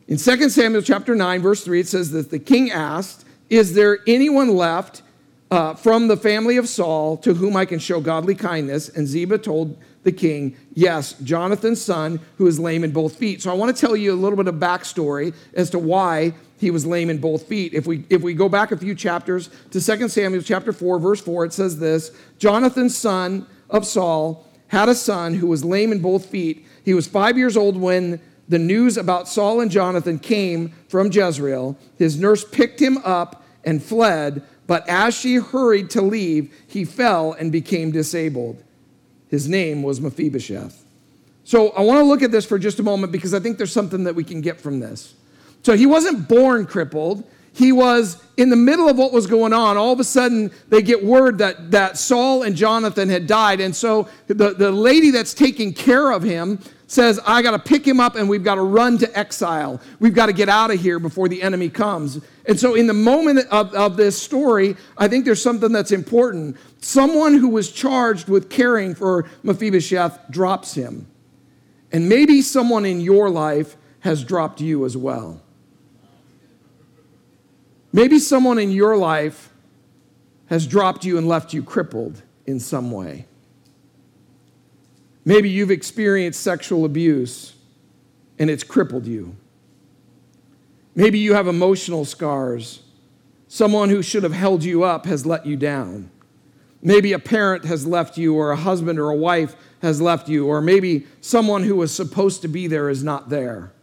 In 0.07 0.17
2 0.17 0.49
Samuel 0.49 0.81
chapter 0.81 1.15
9, 1.15 1.41
verse 1.41 1.65
3, 1.65 1.81
it 1.81 1.88
says 1.88 2.12
that 2.12 2.29
the 2.31 2.39
king 2.39 2.71
asked, 2.71 3.25
Is 3.49 3.73
there 3.73 3.99
anyone 4.07 4.55
left 4.55 5.01
uh, 5.49 5.73
from 5.75 6.07
the 6.07 6.17
family 6.17 6.57
of 6.57 6.67
Saul 6.67 7.17
to 7.17 7.33
whom 7.33 7.55
I 7.55 7.65
can 7.65 7.79
show 7.79 8.01
godly 8.01 8.36
kindness? 8.36 8.89
And 8.89 9.07
Ziba 9.07 9.38
told 9.38 9.77
the 10.03 10.12
king, 10.12 10.55
Yes, 10.73 11.13
Jonathan's 11.23 11.81
son, 11.81 12.19
who 12.38 12.47
is 12.47 12.60
lame 12.60 12.83
in 12.83 12.91
both 12.91 13.15
feet. 13.15 13.41
So 13.41 13.51
I 13.51 13.53
want 13.53 13.75
to 13.75 13.79
tell 13.79 13.95
you 13.95 14.13
a 14.13 14.15
little 14.15 14.38
bit 14.38 14.47
of 14.47 14.55
backstory 14.55 15.33
as 15.53 15.69
to 15.71 15.79
why 15.79 16.33
he 16.57 16.71
was 16.71 16.86
lame 16.86 17.10
in 17.10 17.19
both 17.19 17.47
feet. 17.47 17.73
If 17.73 17.88
we, 17.88 18.03
if 18.10 18.21
we 18.21 18.33
go 18.33 18.49
back 18.49 18.71
a 18.71 18.77
few 18.77 18.95
chapters 18.95 19.49
to 19.71 19.81
2 19.81 20.10
Samuel 20.10 20.41
chapter 20.41 20.73
4, 20.73 20.99
verse 20.99 21.21
4, 21.21 21.45
it 21.45 21.53
says 21.53 21.79
this 21.79 22.12
Jonathan's 22.39 22.97
son 22.97 23.45
of 23.69 23.86
Saul, 23.86 24.45
had 24.67 24.89
a 24.89 24.95
son 24.95 25.36
who 25.36 25.47
was 25.47 25.63
lame 25.63 25.91
in 25.91 25.99
both 25.99 26.25
feet. 26.25 26.65
He 26.83 26.93
was 26.93 27.07
five 27.07 27.38
years 27.38 27.55
old 27.55 27.77
when 27.77 28.19
the 28.49 28.60
news 28.60 28.97
about 28.97 29.27
Saul 29.27 29.62
and 29.62 29.69
Jonathan 29.71 30.19
came 30.19 30.73
from 30.89 31.12
Jezreel. 31.12 31.77
His 31.97 32.19
nurse 32.19 32.43
picked 32.43 32.81
him 32.81 32.97
up 32.99 33.43
and 33.63 33.83
fled, 33.83 34.43
but 34.67 34.88
as 34.88 35.15
she 35.15 35.36
hurried 35.36 35.89
to 35.91 36.01
leave, 36.01 36.53
he 36.67 36.86
fell 36.86 37.32
and 37.34 37.51
became 37.51 37.91
disabled. 37.91 38.62
His 39.30 39.47
name 39.47 39.82
was 39.82 39.99
Mephibosheth. 39.99 40.84
So 41.43 41.69
I 41.69 41.82
want 41.82 41.99
to 41.99 42.03
look 42.03 42.21
at 42.21 42.32
this 42.32 42.45
for 42.45 42.60
just 42.60 42.80
a 42.80 42.84
moment 42.84 43.13
because 43.13 43.34
I 43.34 43.39
think 43.39 43.58
there's 43.58 43.71
something 43.71 44.03
that 44.03 44.15
we 44.15 44.25
can 44.25 44.41
get 44.41 44.60
from 44.60 44.82
this. 44.82 45.15
So 45.63 45.75
he 45.75 45.86
wasn't 45.86 46.27
born 46.27 46.65
crippled. 46.65 47.23
He 47.53 47.71
was 47.71 48.21
in 48.36 48.49
the 48.49 48.56
middle 48.56 48.88
of 48.88 48.97
what 48.97 49.12
was 49.12 49.25
going 49.25 49.53
on. 49.53 49.77
All 49.77 49.91
of 49.91 49.99
a 49.99 50.03
sudden, 50.03 50.51
they 50.67 50.82
get 50.82 51.03
word 51.03 51.39
that, 51.39 51.71
that 51.71 51.97
Saul 51.97 52.43
and 52.43 52.56
Jonathan 52.56 53.10
had 53.10 53.25
died. 53.25 53.62
And 53.62 53.75
so 53.75 54.08
the, 54.27 54.53
the 54.53 54.71
lady 54.71 55.10
that's 55.10 55.34
taking 55.34 55.73
care 55.73 56.12
of 56.12 56.21
him 56.21 56.60
says, 56.88 57.19
I 57.25 57.41
got 57.41 57.51
to 57.51 57.60
pick 57.60 57.86
him 57.86 57.99
up 57.99 58.15
and 58.15 58.30
we've 58.30 58.43
got 58.43 58.56
to 58.56 58.62
run 58.62 58.97
to 58.99 59.17
exile. 59.17 59.82
We've 59.99 60.13
got 60.13 60.27
to 60.27 60.34
get 60.34 60.49
out 60.49 60.71
of 60.71 60.80
here 60.80 60.99
before 60.99 61.27
the 61.30 61.41
enemy 61.41 61.69
comes. 61.69 62.21
And 62.47 62.57
so, 62.57 62.75
in 62.75 62.88
the 62.88 62.93
moment 62.93 63.39
of, 63.51 63.73
of 63.73 63.97
this 63.97 64.19
story, 64.19 64.77
I 64.97 65.10
think 65.10 65.25
there's 65.25 65.41
something 65.41 65.73
that's 65.73 65.91
important. 65.91 66.55
Someone 66.79 67.33
who 67.33 67.49
was 67.49 67.69
charged 67.71 68.29
with 68.29 68.49
caring 68.49 68.95
for 68.95 69.29
Mephibosheth 69.43 70.17
drops 70.31 70.73
him. 70.73 71.07
And 71.91 72.07
maybe 72.07 72.41
someone 72.41 72.86
in 72.86 73.01
your 73.01 73.29
life 73.29 73.75
has 73.99 74.23
dropped 74.23 74.62
you 74.62 74.86
as 74.86 74.95
well. 74.95 75.41
Maybe 77.91 78.17
someone 78.17 78.60
in 78.60 78.71
your 78.71 78.95
life 78.95 79.51
has 80.47 80.65
dropped 80.65 81.03
you 81.03 81.17
and 81.17 81.27
left 81.27 81.53
you 81.53 81.62
crippled 81.63 82.21
in 82.45 82.62
some 82.62 82.91
way. 82.91 83.25
Maybe 85.25 85.49
you've 85.49 85.71
experienced 85.71 86.39
sexual 86.41 86.86
abuse. 86.86 87.53
and 88.39 88.51
it's 88.51 88.63
crippled 88.63 89.07
you. 89.07 89.36
Maybe 90.97 91.19
you 91.19 91.36
have 91.36 91.47
emotional 91.47 92.05
scars. 92.05 92.81
Someone 93.47 93.89
who 93.89 94.01
should 94.01 94.23
have 94.23 94.33
held 94.33 94.63
you 94.63 94.83
up 94.83 95.05
has 95.05 95.27
let 95.27 95.45
you 95.45 95.55
down. 95.55 96.10
Maybe 96.81 97.13
a 97.13 97.19
parent 97.19 97.65
has 97.65 97.86
left 97.86 98.17
you, 98.17 98.33
or 98.33 98.49
a 98.49 98.55
husband 98.55 98.97
or 98.97 99.12
a 99.12 99.15
wife 99.15 99.55
has 99.83 100.01
left 100.01 100.27
you, 100.27 100.47
or 100.47 100.60
maybe 100.60 101.05
someone 101.21 101.62
who 101.62 101.75
was 101.75 101.93
supposed 101.93 102.41
to 102.41 102.47
be 102.47 102.65
there 102.65 102.89
is 102.89 103.03
not 103.03 103.29
there. 103.29 103.73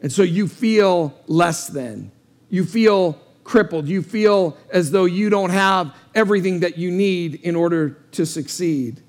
And 0.00 0.10
so 0.10 0.22
you 0.22 0.48
feel 0.48 1.12
less 1.26 1.66
than. 1.66 2.10
You 2.48 2.64
feel 2.64 3.20
crippled. 3.44 3.86
You 3.86 4.00
feel 4.00 4.56
as 4.70 4.92
though 4.92 5.04
you 5.04 5.28
don't 5.28 5.50
have 5.50 5.94
everything 6.14 6.60
that 6.60 6.78
you 6.78 6.90
need 6.90 7.34
in 7.42 7.54
order 7.54 7.90
to 8.12 8.24
succeed. 8.24 9.02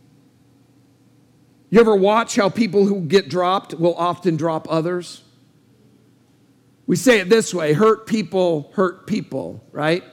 You 1.69 1.79
ever 1.79 1.95
watch 1.95 2.35
how 2.35 2.49
people 2.49 2.85
who 2.85 2.99
get 2.99 3.29
dropped 3.29 3.73
will 3.73 3.95
often 3.95 4.35
drop 4.35 4.67
others? 4.69 5.23
We 6.87 6.95
say 6.95 7.19
it 7.19 7.29
this 7.29 7.53
way 7.53 7.73
hurt 7.73 8.07
people 8.07 8.71
hurt 8.73 9.05
people, 9.05 9.63
right? 9.71 10.03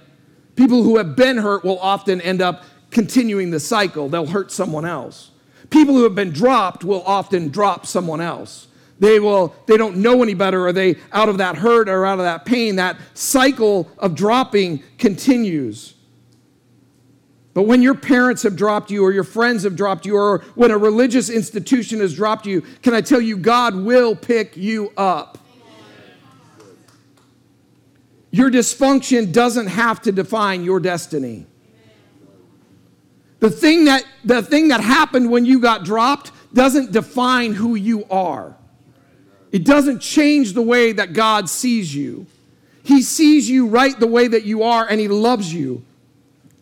People 0.56 0.82
who 0.82 0.98
have 0.98 1.16
been 1.16 1.38
hurt 1.38 1.64
will 1.64 1.78
often 1.78 2.20
end 2.20 2.42
up 2.42 2.64
continuing 2.90 3.50
the 3.50 3.60
cycle. 3.60 4.08
They'll 4.08 4.26
hurt 4.26 4.52
someone 4.52 4.84
else. 4.84 5.30
People 5.70 5.94
who 5.94 6.02
have 6.02 6.14
been 6.14 6.30
dropped 6.30 6.84
will 6.84 7.02
often 7.04 7.48
drop 7.48 7.86
someone 7.86 8.20
else. 8.20 8.68
They 8.98 9.18
will 9.18 9.54
they 9.66 9.76
don't 9.76 9.96
know 9.96 10.22
any 10.22 10.34
better 10.34 10.66
or 10.66 10.72
they 10.72 10.96
out 11.12 11.28
of 11.28 11.38
that 11.38 11.56
hurt 11.56 11.88
or 11.88 12.04
out 12.04 12.18
of 12.18 12.24
that 12.24 12.44
pain 12.44 12.76
that 12.76 12.96
cycle 13.14 13.90
of 13.98 14.14
dropping 14.14 14.82
continues. 14.98 15.94
But 17.54 17.62
when 17.62 17.82
your 17.82 17.94
parents 17.94 18.42
have 18.42 18.56
dropped 18.56 18.90
you, 18.90 19.04
or 19.04 19.12
your 19.12 19.22
friends 19.22 19.62
have 19.62 19.76
dropped 19.76 20.04
you, 20.04 20.16
or 20.16 20.38
when 20.56 20.72
a 20.72 20.76
religious 20.76 21.30
institution 21.30 22.00
has 22.00 22.16
dropped 22.16 22.46
you, 22.46 22.62
can 22.82 22.94
I 22.94 23.00
tell 23.00 23.20
you, 23.20 23.36
God 23.36 23.76
will 23.76 24.16
pick 24.16 24.56
you 24.56 24.92
up. 24.96 25.38
Your 28.34 28.50
dysfunction 28.50 29.30
doesn't 29.32 29.68
have 29.68 30.02
to 30.02 30.10
define 30.10 30.64
your 30.64 30.80
destiny. 30.80 31.46
The 33.38 33.48
thing 33.48 33.84
that, 33.84 34.04
the 34.24 34.42
thing 34.42 34.68
that 34.68 34.80
happened 34.80 35.30
when 35.30 35.44
you 35.44 35.60
got 35.60 35.84
dropped 35.84 36.32
doesn't 36.52 36.90
define 36.90 37.52
who 37.52 37.76
you 37.76 38.04
are. 38.10 38.56
It 39.52 39.64
doesn't 39.64 40.00
change 40.00 40.54
the 40.54 40.62
way 40.62 40.90
that 40.90 41.12
God 41.12 41.48
sees 41.48 41.94
you. 41.94 42.26
He 42.82 43.02
sees 43.02 43.48
you 43.48 43.68
right 43.68 43.96
the 44.00 44.08
way 44.08 44.26
that 44.26 44.42
you 44.42 44.64
are, 44.64 44.84
and 44.84 44.98
He 44.98 45.06
loves 45.06 45.54
you. 45.54 45.84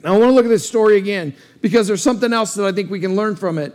Now, 0.04 0.12
I 0.12 0.18
want 0.18 0.28
to 0.28 0.34
look 0.34 0.44
at 0.44 0.50
this 0.50 0.68
story 0.68 0.98
again 0.98 1.34
because 1.62 1.86
there's 1.86 2.02
something 2.02 2.34
else 2.34 2.52
that 2.52 2.66
I 2.66 2.72
think 2.72 2.90
we 2.90 3.00
can 3.00 3.16
learn 3.16 3.34
from 3.34 3.56
it. 3.56 3.74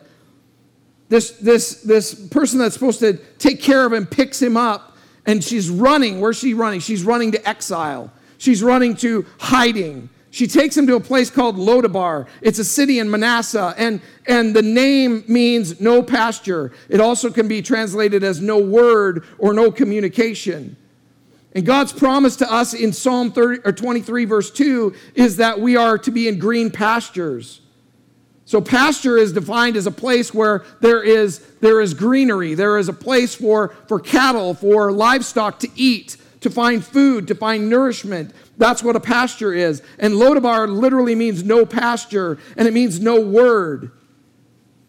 This, 1.10 1.32
this, 1.32 1.82
this 1.82 2.14
person 2.28 2.60
that's 2.60 2.76
supposed 2.76 3.00
to 3.00 3.14
take 3.40 3.60
care 3.60 3.88
of 3.88 3.92
him 3.92 4.06
picks 4.06 4.40
him 4.40 4.56
up 4.56 4.87
and 5.28 5.44
she's 5.44 5.70
running. 5.70 6.20
Where's 6.20 6.38
she 6.38 6.56
running? 6.56 6.80
She's 6.80 7.04
running 7.04 7.34
to 7.34 7.48
exile. 7.48 8.12
She's 8.40 8.63
running 8.63 8.96
to 8.98 9.26
hiding. 9.40 10.10
She 10.32 10.48
takes 10.48 10.76
him 10.76 10.88
to 10.88 10.96
a 10.96 11.00
place 11.00 11.30
called 11.30 11.58
Lodabar. 11.58 12.28
It's 12.42 12.60
a 12.60 12.63
city 12.63 13.00
in 13.00 13.10
Manasseh, 13.10 13.74
and, 13.78 14.02
and 14.26 14.56
the 14.56 14.62
name 14.62 15.24
means 15.28 15.82
no 15.82 16.02
pasture. 16.02 16.72
It 16.90 17.02
also 17.02 17.30
can 17.30 17.48
be 17.48 17.62
translated 17.62 18.24
as 18.24 18.40
no 18.40 18.58
word 18.60 19.26
or 19.38 19.54
no 19.54 19.72
communication. 19.72 20.78
And 21.54 21.66
God's 21.66 21.92
promise 21.92 22.36
to 22.38 22.52
us 22.52 22.74
in 22.74 22.94
Psalm 22.94 23.32
30, 23.32 23.62
or 23.66 23.72
23, 23.72 24.26
verse 24.26 24.52
2, 24.52 24.94
is 25.16 25.38
that 25.38 25.60
we 25.60 25.76
are 25.76 25.98
to 25.98 26.12
be 26.12 26.28
in 26.28 26.40
green 26.40 26.70
pastures. 26.70 27.62
So 28.48 28.62
pasture 28.62 29.18
is 29.18 29.34
defined 29.34 29.76
as 29.76 29.88
a 29.88 29.92
place 29.92 30.34
where 30.34 30.64
there 30.80 31.04
is, 31.04 31.40
there 31.60 31.82
is 31.82 31.94
greenery. 31.94 32.54
There 32.54 32.78
is 32.78 32.88
a 32.88 32.94
place 32.94 33.36
for, 33.36 33.76
for 33.90 34.00
cattle, 34.00 34.54
for 34.54 34.90
livestock 34.94 35.60
to 35.60 35.70
eat, 35.76 36.16
to 36.40 36.50
find 36.50 36.84
food, 36.84 37.28
to 37.28 37.36
find 37.36 37.70
nourishment. 37.70 38.34
That's 38.58 38.82
what 38.82 38.96
a 38.96 39.02
pasture 39.02 39.54
is. 39.54 39.84
And 40.00 40.14
Lodabar 40.14 40.70
literally 40.70 41.14
means 41.14 41.44
no 41.44 41.66
pasture, 41.66 42.40
and 42.56 42.70
it 42.70 42.74
means 42.74 43.02
no 43.02 43.20
word. 43.20 43.92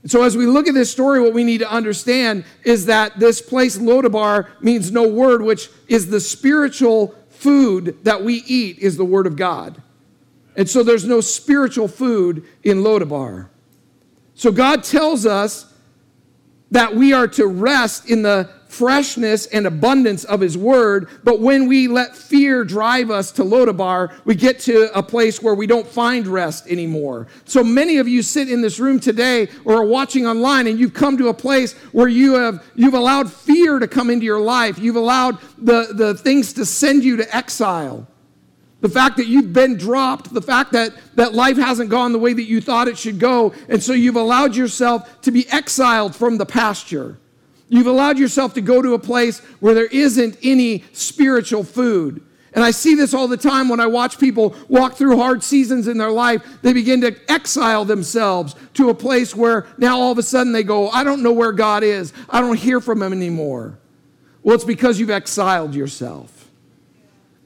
So 0.07 0.23
as 0.23 0.37
we 0.37 0.47
look 0.47 0.69
at 0.69 0.75
this 0.75 0.93
story, 0.93 1.21
what 1.21 1.35
we 1.35 1.43
need 1.43 1.59
to 1.59 1.69
understand 1.69 2.45
is 2.63 2.87
that 2.87 3.19
this 3.19 3.43
place, 3.43 3.77
Lodabar, 3.77 4.47
means 4.61 4.93
no 4.93 5.09
word, 5.09 5.43
which 5.43 5.69
is 5.89 6.11
the 6.11 6.21
spiritual 6.21 7.13
food 7.29 7.99
that 8.05 8.23
we 8.23 8.35
eat, 8.47 8.79
is 8.79 8.97
the 8.97 9.05
word 9.05 9.27
of 9.27 9.35
God. 9.35 9.83
And 10.59 10.69
so 10.69 10.83
there's 10.83 11.05
no 11.05 11.21
spiritual 11.21 11.87
food 11.87 12.45
in 12.65 12.79
Lodabar. 12.79 13.49
So 14.35 14.51
God 14.51 14.83
tells 14.83 15.25
us 15.25 15.73
that 16.73 16.97
we 16.97 17.13
are 17.13 17.29
to 17.29 17.47
rest 17.47 18.11
in 18.11 18.23
the 18.23 18.51
freshness 18.67 19.47
and 19.47 19.67
abundance 19.67 20.25
of 20.25 20.41
his 20.41 20.59
word 20.59 21.09
but 21.25 21.41
when 21.41 21.67
we 21.67 21.89
let 21.89 22.15
fear 22.15 22.65
drive 22.65 23.11
us 23.11 23.33
to 23.33 23.43
lodabar 23.43 24.15
we 24.27 24.35
get 24.35 24.61
to 24.61 24.91
a 24.95 25.03
place 25.03 25.41
where 25.41 25.55
we 25.55 25.67
don't 25.67 25.87
find 25.87 26.27
rest 26.27 26.69
anymore. 26.69 27.29
So 27.47 27.65
many 27.65 27.97
of 27.97 28.07
you 28.07 28.21
sit 28.21 28.51
in 28.51 28.61
this 28.61 28.79
room 28.79 29.01
today 29.01 29.49
or 29.65 29.77
are 29.77 29.87
watching 29.87 30.27
online 30.27 30.67
and 30.67 30.79
you've 30.79 30.93
come 30.93 31.17
to 31.17 31.29
a 31.29 31.35
place 31.35 31.73
where 31.93 32.09
you 32.09 32.35
have 32.35 32.63
you've 32.75 32.93
allowed 32.93 33.33
fear 33.33 33.79
to 33.79 33.89
come 33.89 34.11
into 34.11 34.27
your 34.27 34.41
life. 34.41 34.79
You've 34.79 34.97
allowed 34.97 35.39
the, 35.57 35.95
the 35.95 36.15
things 36.15 36.53
to 36.53 36.67
send 36.67 37.05
you 37.05 37.17
to 37.17 37.37
exile 37.37 38.07
the 38.81 38.89
fact 38.89 39.17
that 39.17 39.27
you've 39.27 39.53
been 39.53 39.77
dropped, 39.77 40.33
the 40.33 40.43
fact 40.43 40.73
that, 40.73 40.95
that 41.17 41.35
life 41.35 41.57
hasn't 41.57 41.91
gone 41.91 42.13
the 42.13 42.19
way 42.19 42.33
that 42.33 42.45
you 42.45 42.61
thought 42.61 42.87
it 42.87 42.97
should 42.97 43.19
go, 43.19 43.53
and 43.69 43.83
so 43.83 43.93
you've 43.93 44.17
allowed 44.17 44.55
yourself 44.55 45.21
to 45.23 45.33
be 45.33 45.49
exiled 45.51 46.15
from 46.15 46.39
the 46.39 46.47
pasture. 46.47 47.19
You've 47.69 47.87
allowed 47.87 48.19
yourself 48.19 48.55
to 48.55 48.61
go 48.61 48.81
to 48.81 48.95
a 48.95 48.99
place 48.99 49.41
where 49.61 49.75
there 49.75 49.87
isn't 49.87 50.39
any 50.43 50.85
spiritual 50.93 51.65
food. 51.65 52.23
And 52.55 52.65
I 52.65 52.71
see 52.71 52.95
this 52.95 53.13
all 53.13 53.29
the 53.29 53.37
time 53.37 53.69
when 53.69 53.79
I 53.79 53.87
watch 53.87 54.19
people 54.19 54.55
walk 54.69 54.95
through 54.95 55.19
hard 55.19 55.45
seasons 55.45 55.87
in 55.87 55.99
their 55.99 56.11
life. 56.11 56.43
They 56.63 56.73
begin 56.73 57.03
to 57.03 57.15
exile 57.31 57.85
themselves 57.85 58.57
to 58.75 58.89
a 58.89 58.95
place 58.95 59.37
where 59.37 59.67
now 59.77 60.01
all 60.01 60.13
of 60.13 60.19
a 60.19 60.23
sudden 60.23 60.53
they 60.53 60.63
go, 60.63 60.89
I 60.89 61.05
don't 61.05 61.23
know 61.23 61.33
where 61.33 61.53
God 61.53 61.83
is. 61.83 62.13
I 62.31 62.41
don't 62.41 62.59
hear 62.59 62.81
from 62.81 63.03
Him 63.03 63.13
anymore. 63.13 63.79
Well, 64.43 64.55
it's 64.55 64.65
because 64.65 64.99
you've 64.99 65.11
exiled 65.11 65.75
yourself. 65.75 66.38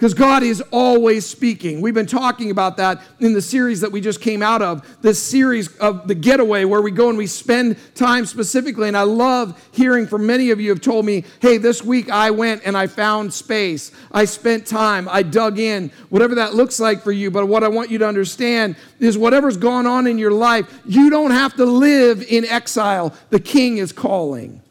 Because 0.02 0.14
God 0.14 0.42
is 0.42 0.60
always 0.72 1.24
speaking. 1.24 1.80
We've 1.80 1.94
been 1.94 2.06
talking 2.06 2.50
about 2.50 2.76
that 2.78 3.00
in 3.20 3.34
the 3.34 3.40
series 3.40 3.82
that 3.82 3.92
we 3.92 4.00
just 4.00 4.20
came 4.20 4.42
out 4.42 4.60
of, 4.60 4.84
this 5.00 5.22
series 5.22 5.76
of 5.76 6.08
the 6.08 6.14
getaway, 6.16 6.64
where 6.64 6.82
we 6.82 6.90
go 6.90 7.08
and 7.08 7.16
we 7.16 7.28
spend 7.28 7.76
time 7.94 8.26
specifically. 8.26 8.88
And 8.88 8.96
I 8.96 9.04
love 9.04 9.64
hearing 9.70 10.08
from 10.08 10.26
many 10.26 10.50
of 10.50 10.60
you 10.60 10.70
have 10.70 10.80
told 10.80 11.06
me, 11.06 11.22
hey, 11.38 11.56
this 11.56 11.84
week 11.84 12.10
I 12.10 12.32
went 12.32 12.62
and 12.64 12.76
I 12.76 12.88
found 12.88 13.32
space. 13.32 13.92
I 14.10 14.24
spent 14.24 14.66
time. 14.66 15.08
I 15.08 15.22
dug 15.22 15.60
in, 15.60 15.92
whatever 16.08 16.34
that 16.34 16.52
looks 16.52 16.80
like 16.80 17.00
for 17.00 17.12
you. 17.12 17.30
But 17.30 17.46
what 17.46 17.62
I 17.62 17.68
want 17.68 17.88
you 17.88 17.98
to 17.98 18.08
understand 18.08 18.74
is 18.98 19.16
whatever's 19.16 19.56
gone 19.56 19.86
on 19.86 20.08
in 20.08 20.18
your 20.18 20.32
life, 20.32 20.80
you 20.84 21.10
don't 21.10 21.30
have 21.30 21.54
to 21.54 21.64
live 21.64 22.24
in 22.28 22.44
exile. 22.44 23.14
The 23.30 23.38
king 23.38 23.78
is 23.78 23.92
calling. 23.92 24.61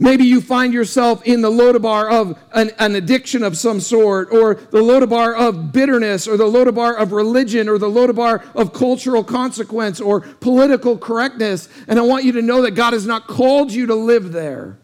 Maybe 0.00 0.24
you 0.24 0.40
find 0.40 0.72
yourself 0.72 1.24
in 1.24 1.40
the 1.40 1.50
Lodabar 1.50 2.08
of 2.10 2.38
an, 2.52 2.70
an, 2.78 2.94
addiction 2.94 3.42
of 3.42 3.56
some 3.56 3.80
sort, 3.80 4.30
or 4.30 4.54
the 4.54 4.78
Lodabar 4.78 5.36
of 5.36 5.72
bitterness, 5.72 6.28
or 6.28 6.36
the 6.36 6.44
Lodabar 6.44 6.96
of 6.96 7.10
religion, 7.10 7.68
or 7.68 7.78
the 7.78 7.88
Lodabar 7.88 8.44
of 8.54 8.72
cultural 8.72 9.24
consequence, 9.24 10.00
or 10.00 10.20
political 10.20 10.96
correctness. 10.96 11.68
And 11.88 11.98
I 11.98 12.02
want 12.02 12.24
you 12.24 12.32
to 12.32 12.42
know 12.42 12.62
that 12.62 12.72
God 12.72 12.92
has 12.92 13.06
not 13.06 13.26
called 13.26 13.72
you 13.72 13.86
to 13.86 13.94
live 13.96 14.30
there. 14.30 14.78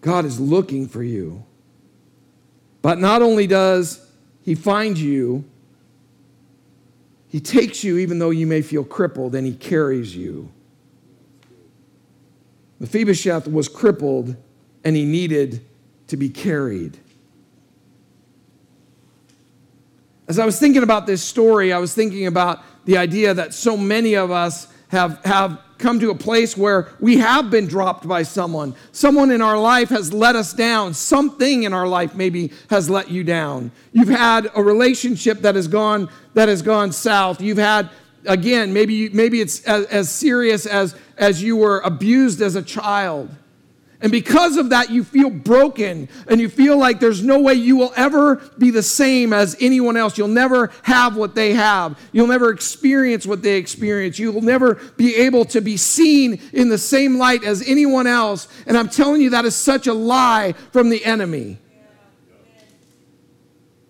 God 0.00 0.24
is 0.24 0.38
looking 0.38 0.86
for 0.86 1.02
you. 1.02 1.44
But 2.82 2.98
not 2.98 3.20
only 3.20 3.48
does 3.48 4.06
He 4.42 4.54
find 4.54 4.96
you, 4.96 5.44
He 7.26 7.40
takes 7.40 7.82
you 7.82 7.98
even 7.98 8.20
though 8.20 8.30
you 8.30 8.46
may 8.46 8.62
feel 8.62 8.84
crippled, 8.84 9.34
and 9.34 9.44
He 9.44 9.54
carries 9.54 10.14
you. 10.14 10.52
Mephibosheth 12.80 13.46
was 13.46 13.68
crippled 13.68 14.34
and 14.82 14.96
he 14.96 15.04
needed 15.04 15.64
to 16.08 16.16
be 16.16 16.28
carried. 16.28 16.98
As 20.26 20.38
I 20.38 20.46
was 20.46 20.58
thinking 20.58 20.82
about 20.82 21.06
this 21.06 21.22
story, 21.22 21.72
I 21.72 21.78
was 21.78 21.94
thinking 21.94 22.26
about 22.26 22.62
the 22.86 22.96
idea 22.96 23.34
that 23.34 23.52
so 23.52 23.76
many 23.76 24.14
of 24.14 24.30
us 24.30 24.68
have, 24.88 25.20
have 25.24 25.60
come 25.78 25.98
to 26.00 26.10
a 26.10 26.14
place 26.14 26.56
where 26.56 26.88
we 27.00 27.18
have 27.18 27.50
been 27.50 27.66
dropped 27.66 28.06
by 28.06 28.22
someone. 28.22 28.74
Someone 28.92 29.30
in 29.30 29.42
our 29.42 29.58
life 29.58 29.88
has 29.88 30.12
let 30.12 30.36
us 30.36 30.52
down. 30.52 30.94
Something 30.94 31.64
in 31.64 31.72
our 31.72 31.86
life 31.86 32.14
maybe 32.14 32.52
has 32.68 32.88
let 32.88 33.10
you 33.10 33.24
down. 33.24 33.72
You've 33.92 34.08
had 34.08 34.50
a 34.54 34.62
relationship 34.62 35.40
that 35.40 35.54
has 35.54 35.68
gone 35.68 36.08
that 36.34 36.48
has 36.48 36.62
gone 36.62 36.92
south. 36.92 37.40
You've 37.40 37.58
had 37.58 37.90
again, 38.26 38.72
maybe, 38.72 39.08
maybe 39.08 39.40
it's 39.40 39.64
as, 39.64 39.86
as 39.86 40.10
serious 40.10 40.66
as, 40.66 40.94
as 41.16 41.42
you 41.42 41.56
were 41.56 41.80
abused 41.80 42.40
as 42.40 42.56
a 42.56 42.62
child. 42.62 43.30
And 44.02 44.10
because 44.10 44.56
of 44.56 44.70
that, 44.70 44.88
you 44.88 45.04
feel 45.04 45.28
broken 45.28 46.08
and 46.26 46.40
you 46.40 46.48
feel 46.48 46.78
like 46.78 47.00
there's 47.00 47.22
no 47.22 47.38
way 47.40 47.54
you 47.54 47.76
will 47.76 47.92
ever 47.96 48.36
be 48.56 48.70
the 48.70 48.82
same 48.82 49.34
as 49.34 49.56
anyone 49.60 49.96
else. 49.98 50.16
You'll 50.16 50.28
never 50.28 50.72
have 50.84 51.16
what 51.16 51.34
they 51.34 51.52
have. 51.52 51.98
You'll 52.10 52.26
never 52.26 52.50
experience 52.50 53.26
what 53.26 53.42
they 53.42 53.58
experience. 53.58 54.18
You'll 54.18 54.40
never 54.40 54.76
be 54.96 55.16
able 55.16 55.44
to 55.46 55.60
be 55.60 55.76
seen 55.76 56.40
in 56.54 56.70
the 56.70 56.78
same 56.78 57.18
light 57.18 57.44
as 57.44 57.62
anyone 57.68 58.06
else. 58.06 58.48
And 58.66 58.78
I'm 58.78 58.88
telling 58.88 59.20
you, 59.20 59.30
that 59.30 59.44
is 59.44 59.54
such 59.54 59.86
a 59.86 59.92
lie 59.92 60.54
from 60.72 60.88
the 60.88 61.04
enemy. 61.04 61.58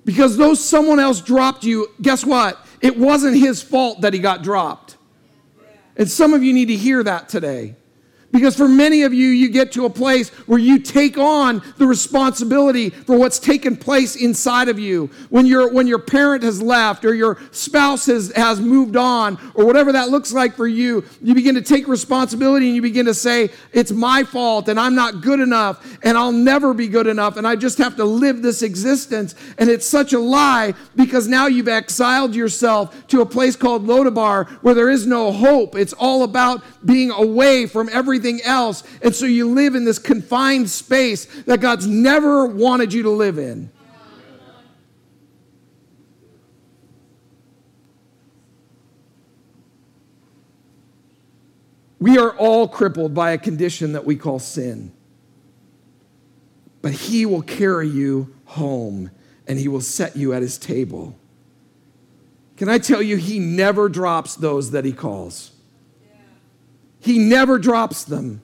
Because 0.04 0.36
though 0.36 0.54
someone 0.54 0.98
else 0.98 1.20
dropped 1.20 1.62
you, 1.62 1.88
guess 2.02 2.24
what? 2.24 2.58
It 2.80 2.98
wasn't 2.98 3.36
his 3.36 3.62
fault 3.62 4.00
that 4.02 4.14
he 4.14 4.20
got 4.20 4.42
dropped. 4.42 4.96
And 5.96 6.10
some 6.10 6.32
of 6.32 6.42
you 6.42 6.52
need 6.52 6.66
to 6.66 6.76
hear 6.76 7.02
that 7.02 7.28
today. 7.28 7.76
Because 8.32 8.56
for 8.56 8.68
many 8.68 9.02
of 9.02 9.12
you, 9.12 9.28
you 9.28 9.48
get 9.48 9.72
to 9.72 9.86
a 9.86 9.90
place 9.90 10.28
where 10.46 10.58
you 10.58 10.78
take 10.78 11.18
on 11.18 11.62
the 11.78 11.86
responsibility 11.86 12.90
for 12.90 13.18
what's 13.18 13.40
taken 13.40 13.76
place 13.76 14.14
inside 14.14 14.68
of 14.68 14.78
you. 14.78 15.10
When, 15.30 15.46
your 15.46 15.72
when 15.72 15.88
your 15.88 15.98
parent 15.98 16.44
has 16.44 16.62
left 16.62 17.04
or 17.04 17.12
your 17.12 17.38
spouse 17.50 18.06
has, 18.06 18.32
has 18.36 18.60
moved 18.60 18.94
on 18.94 19.36
or 19.54 19.66
whatever 19.66 19.90
that 19.92 20.10
looks 20.10 20.32
like 20.32 20.54
for 20.54 20.68
you, 20.68 21.04
you 21.20 21.34
begin 21.34 21.56
to 21.56 21.62
take 21.62 21.88
responsibility 21.88 22.66
and 22.66 22.76
you 22.76 22.82
begin 22.82 23.06
to 23.06 23.14
say, 23.14 23.50
It's 23.72 23.90
my 23.90 24.22
fault 24.22 24.68
and 24.68 24.78
I'm 24.78 24.94
not 24.94 25.22
good 25.22 25.40
enough 25.40 25.84
and 26.04 26.16
I'll 26.16 26.30
never 26.30 26.72
be 26.72 26.86
good 26.86 27.08
enough 27.08 27.36
and 27.36 27.46
I 27.46 27.56
just 27.56 27.78
have 27.78 27.96
to 27.96 28.04
live 28.04 28.42
this 28.42 28.62
existence. 28.62 29.34
And 29.58 29.68
it's 29.68 29.86
such 29.86 30.12
a 30.12 30.20
lie 30.20 30.74
because 30.94 31.26
now 31.26 31.48
you've 31.48 31.68
exiled 31.68 32.36
yourself 32.36 33.08
to 33.08 33.22
a 33.22 33.26
place 33.26 33.56
called 33.56 33.88
Lodabar 33.88 34.48
where 34.62 34.74
there 34.74 34.88
is 34.88 35.04
no 35.04 35.32
hope. 35.32 35.74
It's 35.74 35.94
all 35.94 36.22
about 36.22 36.62
being 36.84 37.10
away 37.10 37.66
from 37.66 37.88
everything 37.88 38.19
everything 38.20 38.44
else. 38.46 38.82
And 39.02 39.14
so 39.14 39.26
you 39.26 39.50
live 39.50 39.74
in 39.74 39.84
this 39.84 39.98
confined 39.98 40.68
space 40.70 41.24
that 41.44 41.60
God's 41.60 41.86
never 41.86 42.46
wanted 42.46 42.92
you 42.92 43.04
to 43.04 43.10
live 43.10 43.38
in. 43.38 43.70
We 51.98 52.16
are 52.16 52.30
all 52.36 52.66
crippled 52.66 53.14
by 53.14 53.32
a 53.32 53.38
condition 53.38 53.92
that 53.92 54.06
we 54.06 54.16
call 54.16 54.38
sin. 54.38 54.92
But 56.80 56.92
He 56.92 57.26
will 57.26 57.42
carry 57.42 57.88
you 57.88 58.34
home 58.46 59.10
and 59.46 59.58
He 59.58 59.68
will 59.68 59.82
set 59.82 60.16
you 60.16 60.32
at 60.32 60.40
His 60.40 60.56
table. 60.56 61.14
Can 62.56 62.70
I 62.70 62.78
tell 62.78 63.02
you, 63.02 63.16
He 63.16 63.38
never 63.38 63.90
drops 63.90 64.34
those 64.34 64.70
that 64.70 64.86
He 64.86 64.92
calls. 64.92 65.52
He 67.00 67.18
never 67.18 67.58
drops 67.58 68.04
them. 68.04 68.42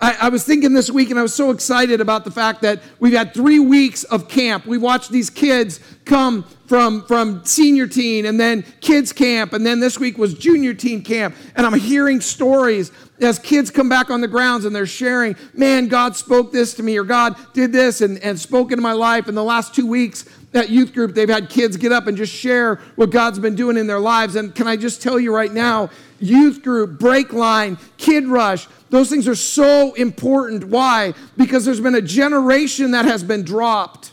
I, 0.00 0.16
I, 0.22 0.28
was 0.28 0.44
thinking 0.44 0.74
this 0.74 0.90
week, 0.90 1.10
and 1.10 1.18
I 1.18 1.22
was 1.22 1.32
so 1.32 1.50
excited 1.50 2.00
about 2.00 2.24
the 2.24 2.30
fact 2.30 2.62
that 2.62 2.82
we've 2.98 3.14
had 3.14 3.32
three 3.32 3.60
weeks 3.60 4.04
of 4.04 4.28
camp. 4.28 4.66
We 4.66 4.76
watched 4.76 5.10
these 5.10 5.30
kids 5.30 5.80
come 6.04 6.44
from, 6.66 7.06
from 7.06 7.44
senior 7.44 7.86
teen 7.86 8.26
and 8.26 8.38
then 8.38 8.64
kids 8.80 9.12
camp, 9.12 9.52
and 9.52 9.64
then 9.64 9.80
this 9.80 9.98
week 9.98 10.18
was 10.18 10.34
junior 10.34 10.74
teen 10.74 11.02
camp. 11.02 11.36
And 11.54 11.64
I'm 11.64 11.78
hearing 11.78 12.20
stories 12.20 12.90
as 13.20 13.38
kids 13.38 13.70
come 13.70 13.88
back 13.88 14.10
on 14.10 14.20
the 14.20 14.28
grounds 14.28 14.64
and 14.64 14.74
they're 14.74 14.84
sharing, 14.84 15.36
man, 15.54 15.86
God 15.86 16.16
spoke 16.16 16.52
this 16.52 16.74
to 16.74 16.82
me, 16.82 16.98
or 16.98 17.04
God 17.04 17.36
did 17.52 17.72
this 17.72 18.00
and, 18.00 18.18
and 18.18 18.38
spoke 18.38 18.72
into 18.72 18.82
my 18.82 18.92
life. 18.92 19.28
In 19.28 19.34
the 19.34 19.44
last 19.44 19.74
two 19.74 19.86
weeks, 19.86 20.24
that 20.54 20.70
youth 20.70 20.94
group, 20.94 21.14
they've 21.14 21.28
had 21.28 21.50
kids 21.50 21.76
get 21.76 21.90
up 21.90 22.06
and 22.06 22.16
just 22.16 22.32
share 22.32 22.76
what 22.94 23.10
God's 23.10 23.40
been 23.40 23.56
doing 23.56 23.76
in 23.76 23.88
their 23.88 23.98
lives. 23.98 24.36
And 24.36 24.54
can 24.54 24.68
I 24.68 24.76
just 24.76 25.02
tell 25.02 25.18
you 25.18 25.34
right 25.34 25.52
now, 25.52 25.90
youth 26.20 26.62
group, 26.62 27.00
break 27.00 27.32
line, 27.32 27.76
kid 27.96 28.28
rush, 28.28 28.68
those 28.88 29.10
things 29.10 29.26
are 29.26 29.34
so 29.34 29.94
important. 29.94 30.62
Why? 30.62 31.12
Because 31.36 31.64
there's 31.64 31.80
been 31.80 31.96
a 31.96 32.00
generation 32.00 32.92
that 32.92 33.04
has 33.04 33.24
been 33.24 33.42
dropped. 33.42 34.12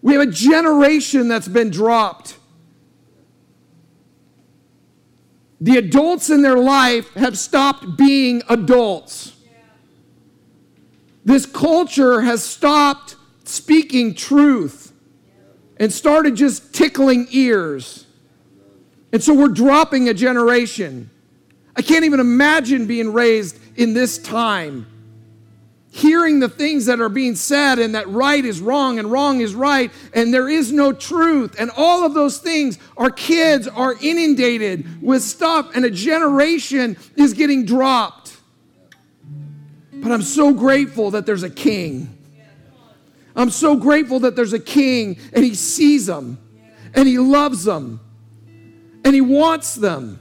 We 0.00 0.14
have 0.14 0.26
a 0.26 0.30
generation 0.30 1.28
that's 1.28 1.48
been 1.48 1.68
dropped. 1.68 2.38
The 5.60 5.76
adults 5.76 6.30
in 6.30 6.40
their 6.40 6.56
life 6.56 7.12
have 7.12 7.38
stopped 7.38 7.98
being 7.98 8.42
adults. 8.48 9.34
This 11.26 11.44
culture 11.44 12.22
has 12.22 12.42
stopped 12.42 13.16
speaking 13.50 14.14
truth 14.14 14.92
and 15.78 15.92
started 15.92 16.36
just 16.36 16.74
tickling 16.74 17.26
ears. 17.30 18.06
And 19.12 19.22
so 19.22 19.34
we're 19.34 19.48
dropping 19.48 20.08
a 20.08 20.14
generation. 20.14 21.10
I 21.74 21.82
can't 21.82 22.04
even 22.04 22.20
imagine 22.20 22.86
being 22.86 23.12
raised 23.12 23.58
in 23.76 23.94
this 23.94 24.18
time, 24.18 24.86
hearing 25.90 26.38
the 26.38 26.48
things 26.48 26.86
that 26.86 27.00
are 27.00 27.08
being 27.08 27.34
said, 27.34 27.78
and 27.78 27.94
that 27.94 28.08
right 28.08 28.44
is 28.44 28.60
wrong 28.60 28.98
and 28.98 29.10
wrong 29.10 29.40
is 29.40 29.54
right, 29.54 29.90
and 30.12 30.32
there 30.32 30.48
is 30.48 30.70
no 30.70 30.92
truth. 30.92 31.56
And 31.58 31.70
all 31.76 32.04
of 32.04 32.12
those 32.14 32.38
things, 32.38 32.78
our 32.96 33.10
kids 33.10 33.66
are 33.66 33.94
inundated 34.00 35.02
with 35.02 35.22
stuff, 35.22 35.74
and 35.74 35.84
a 35.84 35.90
generation 35.90 36.96
is 37.16 37.32
getting 37.32 37.64
dropped. 37.64 38.36
But 39.92 40.12
I'm 40.12 40.22
so 40.22 40.52
grateful 40.52 41.12
that 41.12 41.26
there's 41.26 41.42
a 41.42 41.50
king. 41.50 42.16
I'm 43.40 43.50
so 43.50 43.76
grateful 43.76 44.20
that 44.20 44.36
there's 44.36 44.52
a 44.52 44.60
king 44.60 45.18
and 45.32 45.44
he 45.44 45.54
sees 45.54 46.06
them 46.06 46.38
and 46.94 47.08
he 47.08 47.18
loves 47.18 47.64
them 47.64 48.00
and 49.04 49.14
He 49.14 49.20
wants 49.20 49.74
them. 49.74 50.20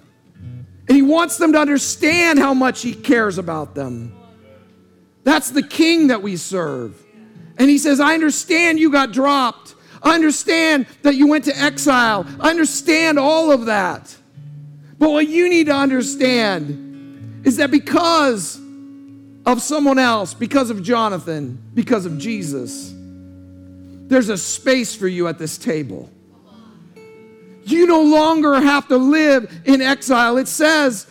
And 0.88 0.96
He 0.96 1.02
wants 1.02 1.38
them 1.38 1.54
to 1.54 1.60
understand 1.60 2.40
how 2.40 2.54
much 2.54 2.82
He 2.82 2.94
cares 2.94 3.38
about 3.38 3.76
them. 3.76 4.16
That's 5.24 5.52
the 5.52 5.64
King 5.64 6.08
that 6.08 6.22
we 6.22 6.38
serve. 6.38 7.00
And 7.58 7.70
He 7.70 7.78
says, 7.78 8.00
I 8.00 8.14
understand 8.14 8.80
you 8.80 8.92
got 8.92 9.12
dropped. 9.12 9.76
I 10.02 10.16
understand 10.16 10.88
that 11.02 11.16
you 11.16 11.28
went 11.28 11.46
to 11.46 11.58
exile. 11.58 12.26
I 12.40 12.50
understand 12.50 13.20
all 13.20 13.52
of 13.52 13.66
that. 13.66 14.16
But 14.98 15.12
what 15.12 15.28
you 15.28 15.50
need 15.50 15.68
to 15.68 15.76
understand 15.76 17.46
is 17.46 17.58
that 17.58 17.70
because 17.72 18.60
of 19.46 19.62
someone 19.62 20.00
else, 20.00 20.34
because 20.34 20.70
of 20.70 20.82
Jonathan, 20.84 21.62
because 21.74 22.06
of 22.06 22.18
Jesus, 22.18 22.94
there's 24.10 24.30
a 24.30 24.38
space 24.38 24.96
for 24.96 25.08
you 25.08 25.28
at 25.28 25.38
this 25.38 25.58
table. 25.58 26.10
You 27.64 27.86
no 27.86 28.02
longer 28.02 28.60
have 28.60 28.88
to 28.88 28.98
live 28.98 29.62
in 29.66 29.82
exile. 29.82 30.38
It 30.38 30.48
says 30.48 31.06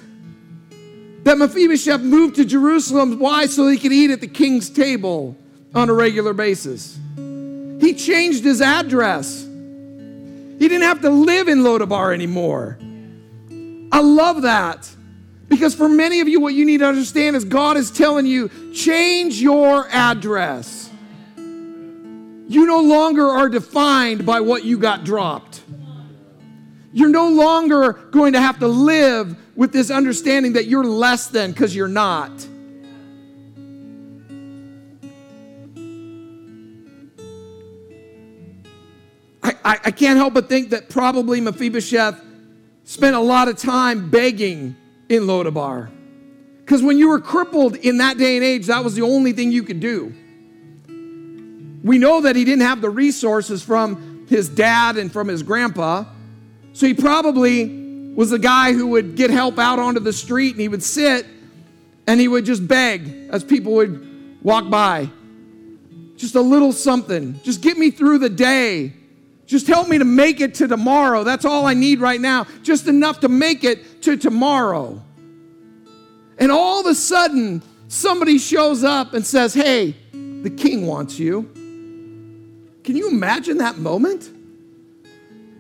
that 1.22 1.38
Mephibosheth 1.38 2.00
moved 2.00 2.34
to 2.36 2.44
Jerusalem. 2.44 3.20
Why? 3.20 3.46
So 3.46 3.68
he 3.68 3.78
could 3.78 3.92
eat 3.92 4.10
at 4.10 4.20
the 4.20 4.26
king's 4.26 4.68
table 4.68 5.36
on 5.74 5.88
a 5.88 5.94
regular 5.94 6.32
basis. 6.32 6.98
He 7.16 7.94
changed 7.94 8.42
his 8.42 8.60
address. 8.60 9.42
He 9.42 10.66
didn't 10.66 10.82
have 10.82 11.00
to 11.02 11.10
live 11.10 11.46
in 11.46 11.60
Lodabar 11.60 12.12
anymore. 12.12 12.78
I 13.92 14.00
love 14.00 14.42
that. 14.42 14.90
Because 15.48 15.74
for 15.74 15.88
many 15.88 16.20
of 16.20 16.28
you, 16.28 16.40
what 16.40 16.54
you 16.54 16.66
need 16.66 16.78
to 16.78 16.86
understand 16.86 17.36
is 17.36 17.44
God 17.44 17.76
is 17.76 17.92
telling 17.92 18.26
you 18.26 18.50
change 18.74 19.40
your 19.40 19.88
address. 19.90 20.87
You 22.48 22.66
no 22.66 22.80
longer 22.80 23.26
are 23.26 23.50
defined 23.50 24.24
by 24.24 24.40
what 24.40 24.64
you 24.64 24.78
got 24.78 25.04
dropped. 25.04 25.60
You're 26.94 27.10
no 27.10 27.28
longer 27.28 27.92
going 28.10 28.32
to 28.32 28.40
have 28.40 28.58
to 28.60 28.66
live 28.66 29.36
with 29.54 29.70
this 29.70 29.90
understanding 29.90 30.54
that 30.54 30.64
you're 30.64 30.84
less 30.84 31.26
than 31.26 31.52
because 31.52 31.76
you're 31.76 31.88
not. 31.88 32.30
I, 39.42 39.54
I, 39.62 39.80
I, 39.84 39.90
can't 39.90 40.16
help 40.16 40.32
but 40.32 40.48
think 40.48 40.70
that 40.70 40.88
probably 40.88 41.42
Mephibosheth 41.42 42.18
spent 42.84 43.14
a 43.14 43.20
lot 43.20 43.48
of 43.48 43.58
time 43.58 44.08
begging 44.08 44.74
in 45.10 45.24
Lodabar. 45.24 45.90
Because 46.60 46.82
when 46.82 46.96
you 46.96 47.10
were 47.10 47.20
crippled 47.20 47.76
in 47.76 47.98
that 47.98 48.16
day 48.16 48.36
and 48.36 48.44
age, 48.44 48.66
that 48.66 48.82
was 48.82 48.94
the 48.94 49.02
only 49.02 49.32
thing 49.32 49.52
you 49.52 49.62
could 49.62 49.80
do. 49.80 50.14
We 51.82 51.98
know 51.98 52.22
that 52.22 52.36
he 52.36 52.44
didn't 52.44 52.62
have 52.62 52.80
the 52.80 52.90
resources 52.90 53.62
from 53.62 54.26
his 54.28 54.48
dad 54.48 54.96
and 54.96 55.12
from 55.12 55.28
his 55.28 55.42
grandpa. 55.42 56.04
So 56.72 56.86
he 56.86 56.94
probably 56.94 58.12
was 58.14 58.30
the 58.30 58.38
guy 58.38 58.72
who 58.72 58.88
would 58.88 59.14
get 59.14 59.30
help 59.30 59.58
out 59.58 59.78
onto 59.78 60.00
the 60.00 60.12
street 60.12 60.52
and 60.52 60.60
he 60.60 60.68
would 60.68 60.82
sit 60.82 61.26
and 62.06 62.20
he 62.20 62.26
would 62.26 62.44
just 62.44 62.66
beg 62.66 63.28
as 63.30 63.44
people 63.44 63.74
would 63.74 64.42
walk 64.42 64.68
by. 64.68 65.08
Just 66.16 66.34
a 66.34 66.40
little 66.40 66.72
something. 66.72 67.40
Just 67.42 67.60
get 67.60 67.78
me 67.78 67.90
through 67.90 68.18
the 68.18 68.28
day. 68.28 68.92
Just 69.46 69.66
help 69.66 69.88
me 69.88 69.98
to 69.98 70.04
make 70.04 70.40
it 70.40 70.56
to 70.56 70.68
tomorrow. 70.68 71.22
That's 71.24 71.44
all 71.44 71.64
I 71.64 71.74
need 71.74 72.00
right 72.00 72.20
now. 72.20 72.46
Just 72.62 72.86
enough 72.86 73.20
to 73.20 73.28
make 73.28 73.64
it 73.64 74.02
to 74.02 74.16
tomorrow. 74.16 75.02
And 76.38 76.52
all 76.52 76.80
of 76.80 76.86
a 76.86 76.94
sudden, 76.94 77.62
somebody 77.88 78.38
shows 78.38 78.84
up 78.84 79.14
and 79.14 79.24
says, 79.24 79.54
Hey, 79.54 79.96
the 80.12 80.50
king 80.50 80.86
wants 80.86 81.18
you. 81.18 81.50
Can 82.88 82.96
you 82.96 83.10
imagine 83.10 83.58
that 83.58 83.76
moment? 83.76 84.30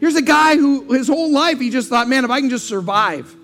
Here's 0.00 0.16
a 0.16 0.22
guy 0.22 0.56
who 0.56 0.94
his 0.94 1.08
whole 1.08 1.30
life 1.30 1.60
he 1.60 1.68
just 1.68 1.90
thought, 1.90 2.08
man, 2.08 2.24
if 2.24 2.30
I 2.30 2.40
can 2.40 2.48
just 2.48 2.66
survive, 2.66 3.36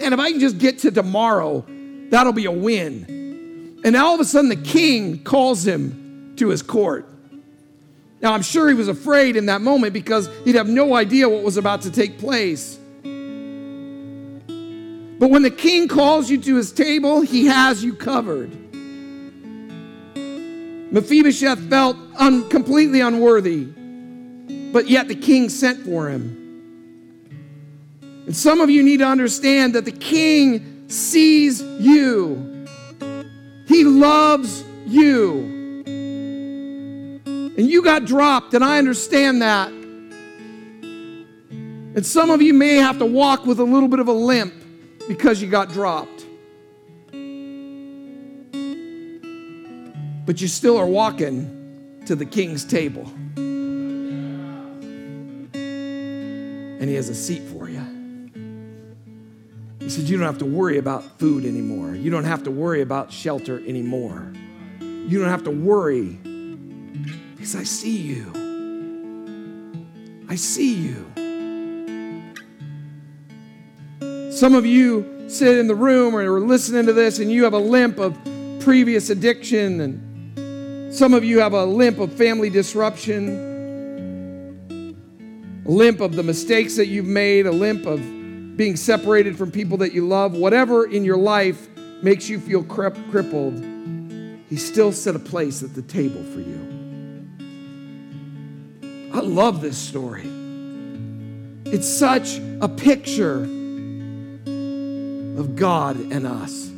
and 0.00 0.12
if 0.12 0.18
I 0.18 0.32
can 0.32 0.40
just 0.40 0.58
get 0.58 0.80
to 0.80 0.90
tomorrow, 0.90 1.64
that'll 2.10 2.32
be 2.32 2.46
a 2.46 2.50
win. 2.50 3.78
And 3.84 3.92
now 3.92 4.06
all 4.06 4.14
of 4.14 4.20
a 4.20 4.24
sudden, 4.24 4.48
the 4.48 4.56
king 4.56 5.22
calls 5.22 5.64
him 5.64 6.34
to 6.38 6.48
his 6.48 6.62
court. 6.62 7.08
Now, 8.20 8.32
I'm 8.32 8.42
sure 8.42 8.66
he 8.66 8.74
was 8.74 8.88
afraid 8.88 9.36
in 9.36 9.46
that 9.46 9.60
moment 9.60 9.92
because 9.92 10.28
he'd 10.44 10.56
have 10.56 10.68
no 10.68 10.96
idea 10.96 11.28
what 11.28 11.44
was 11.44 11.56
about 11.56 11.82
to 11.82 11.92
take 11.92 12.18
place. 12.18 12.76
But 15.20 15.30
when 15.30 15.42
the 15.42 15.54
king 15.56 15.86
calls 15.86 16.28
you 16.28 16.38
to 16.38 16.56
his 16.56 16.72
table, 16.72 17.20
he 17.20 17.46
has 17.46 17.84
you 17.84 17.94
covered. 17.94 18.61
Mephibosheth 20.92 21.70
felt 21.70 21.96
un- 22.16 22.46
completely 22.50 23.00
unworthy, 23.00 23.64
but 24.72 24.88
yet 24.88 25.08
the 25.08 25.14
king 25.14 25.48
sent 25.48 25.80
for 25.86 26.10
him. 26.10 26.38
And 28.26 28.36
some 28.36 28.60
of 28.60 28.68
you 28.68 28.82
need 28.82 28.98
to 28.98 29.06
understand 29.06 29.74
that 29.74 29.86
the 29.86 29.92
king 29.92 30.84
sees 30.88 31.62
you, 31.62 32.66
he 33.66 33.84
loves 33.84 34.62
you. 34.86 35.48
And 37.56 37.70
you 37.70 37.82
got 37.82 38.04
dropped, 38.04 38.52
and 38.52 38.62
I 38.62 38.76
understand 38.76 39.40
that. 39.40 39.68
And 41.94 42.04
some 42.04 42.30
of 42.30 42.42
you 42.42 42.52
may 42.52 42.74
have 42.74 42.98
to 42.98 43.06
walk 43.06 43.46
with 43.46 43.60
a 43.60 43.64
little 43.64 43.88
bit 43.88 43.98
of 43.98 44.08
a 44.08 44.12
limp 44.12 44.52
because 45.08 45.40
you 45.40 45.48
got 45.48 45.72
dropped. 45.72 46.11
But 50.24 50.40
you 50.40 50.48
still 50.48 50.76
are 50.78 50.86
walking 50.86 52.02
to 52.06 52.14
the 52.14 52.24
king's 52.26 52.64
table. 52.64 53.10
And 55.54 56.88
he 56.88 56.94
has 56.94 57.08
a 57.08 57.14
seat 57.14 57.42
for 57.42 57.68
you. 57.68 57.84
He 59.80 59.88
said, 59.88 60.08
You 60.08 60.16
don't 60.16 60.26
have 60.26 60.38
to 60.38 60.46
worry 60.46 60.78
about 60.78 61.18
food 61.18 61.44
anymore. 61.44 61.94
You 61.94 62.10
don't 62.10 62.24
have 62.24 62.44
to 62.44 62.50
worry 62.50 62.82
about 62.82 63.12
shelter 63.12 63.58
anymore. 63.66 64.32
You 64.80 65.18
don't 65.20 65.28
have 65.28 65.44
to 65.44 65.50
worry 65.50 66.18
because 67.36 67.56
I 67.56 67.64
see 67.64 67.96
you. 67.96 68.32
I 70.28 70.36
see 70.36 70.74
you. 70.74 71.08
Some 74.32 74.54
of 74.54 74.64
you 74.64 75.28
sit 75.28 75.58
in 75.58 75.66
the 75.66 75.74
room 75.74 76.14
or 76.14 76.20
are 76.20 76.40
listening 76.40 76.86
to 76.86 76.92
this 76.92 77.18
and 77.18 77.30
you 77.30 77.44
have 77.44 77.52
a 77.52 77.58
limp 77.58 77.98
of 77.98 78.16
previous 78.60 79.10
addiction, 79.10 79.80
and 79.80 80.11
some 80.92 81.14
of 81.14 81.24
you 81.24 81.40
have 81.40 81.54
a 81.54 81.64
limp 81.64 81.98
of 81.98 82.12
family 82.12 82.50
disruption, 82.50 83.30
a 85.64 85.70
limp 85.70 86.00
of 86.00 86.14
the 86.14 86.22
mistakes 86.22 86.76
that 86.76 86.88
you've 86.88 87.06
made, 87.06 87.46
a 87.46 87.50
limp 87.50 87.86
of 87.86 87.98
being 88.58 88.76
separated 88.76 89.38
from 89.38 89.50
people 89.50 89.78
that 89.78 89.94
you 89.94 90.06
love. 90.06 90.34
Whatever 90.34 90.84
in 90.84 91.02
your 91.02 91.16
life 91.16 91.66
makes 92.02 92.28
you 92.28 92.38
feel 92.38 92.62
crippled, 92.62 93.54
He 94.50 94.56
still 94.56 94.92
set 94.92 95.16
a 95.16 95.18
place 95.18 95.62
at 95.62 95.74
the 95.74 95.80
table 95.80 96.22
for 96.24 96.40
you. 96.40 96.60
I 99.14 99.20
love 99.20 99.62
this 99.62 99.78
story. 99.78 100.28
It's 101.64 101.88
such 101.88 102.38
a 102.60 102.68
picture 102.68 103.44
of 105.38 105.56
God 105.56 105.96
and 106.12 106.26
us. 106.26 106.70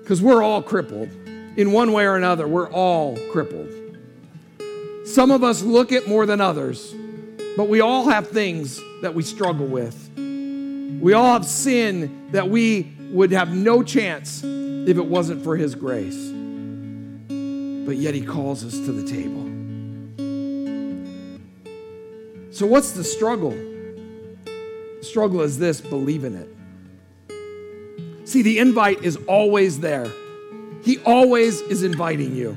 Because 0.00 0.22
we're 0.22 0.42
all 0.42 0.62
crippled. 0.62 1.10
In 1.56 1.72
one 1.72 1.92
way 1.92 2.04
or 2.04 2.16
another, 2.16 2.46
we're 2.46 2.70
all 2.70 3.18
crippled. 3.32 3.68
Some 5.04 5.30
of 5.30 5.42
us 5.42 5.62
look 5.62 5.92
it 5.92 6.08
more 6.08 6.26
than 6.26 6.40
others, 6.40 6.94
but 7.56 7.68
we 7.68 7.80
all 7.80 8.08
have 8.08 8.28
things 8.28 8.80
that 9.02 9.14
we 9.14 9.22
struggle 9.22 9.66
with. 9.66 10.10
We 10.16 11.12
all 11.14 11.32
have 11.32 11.44
sin 11.44 12.28
that 12.32 12.48
we 12.48 12.94
would 13.10 13.32
have 13.32 13.54
no 13.54 13.82
chance 13.82 14.42
if 14.44 14.96
it 14.96 15.06
wasn't 15.06 15.42
for 15.42 15.56
His 15.56 15.74
grace. 15.74 16.28
But 17.86 17.96
yet 17.96 18.14
He 18.14 18.24
calls 18.24 18.64
us 18.64 18.74
to 18.74 18.92
the 18.92 19.06
table. 19.06 19.46
So, 22.52 22.66
what's 22.66 22.92
the 22.92 23.04
struggle? 23.04 23.50
The 23.50 25.02
struggle 25.02 25.40
is 25.40 25.58
this 25.58 25.80
believe 25.80 26.24
in 26.24 26.36
it. 26.36 26.48
See, 28.28 28.42
the 28.42 28.58
invite 28.58 29.02
is 29.02 29.16
always 29.26 29.80
there, 29.80 30.06
He 30.82 30.98
always 31.00 31.60
is 31.62 31.82
inviting 31.82 32.34
you. 32.34 32.56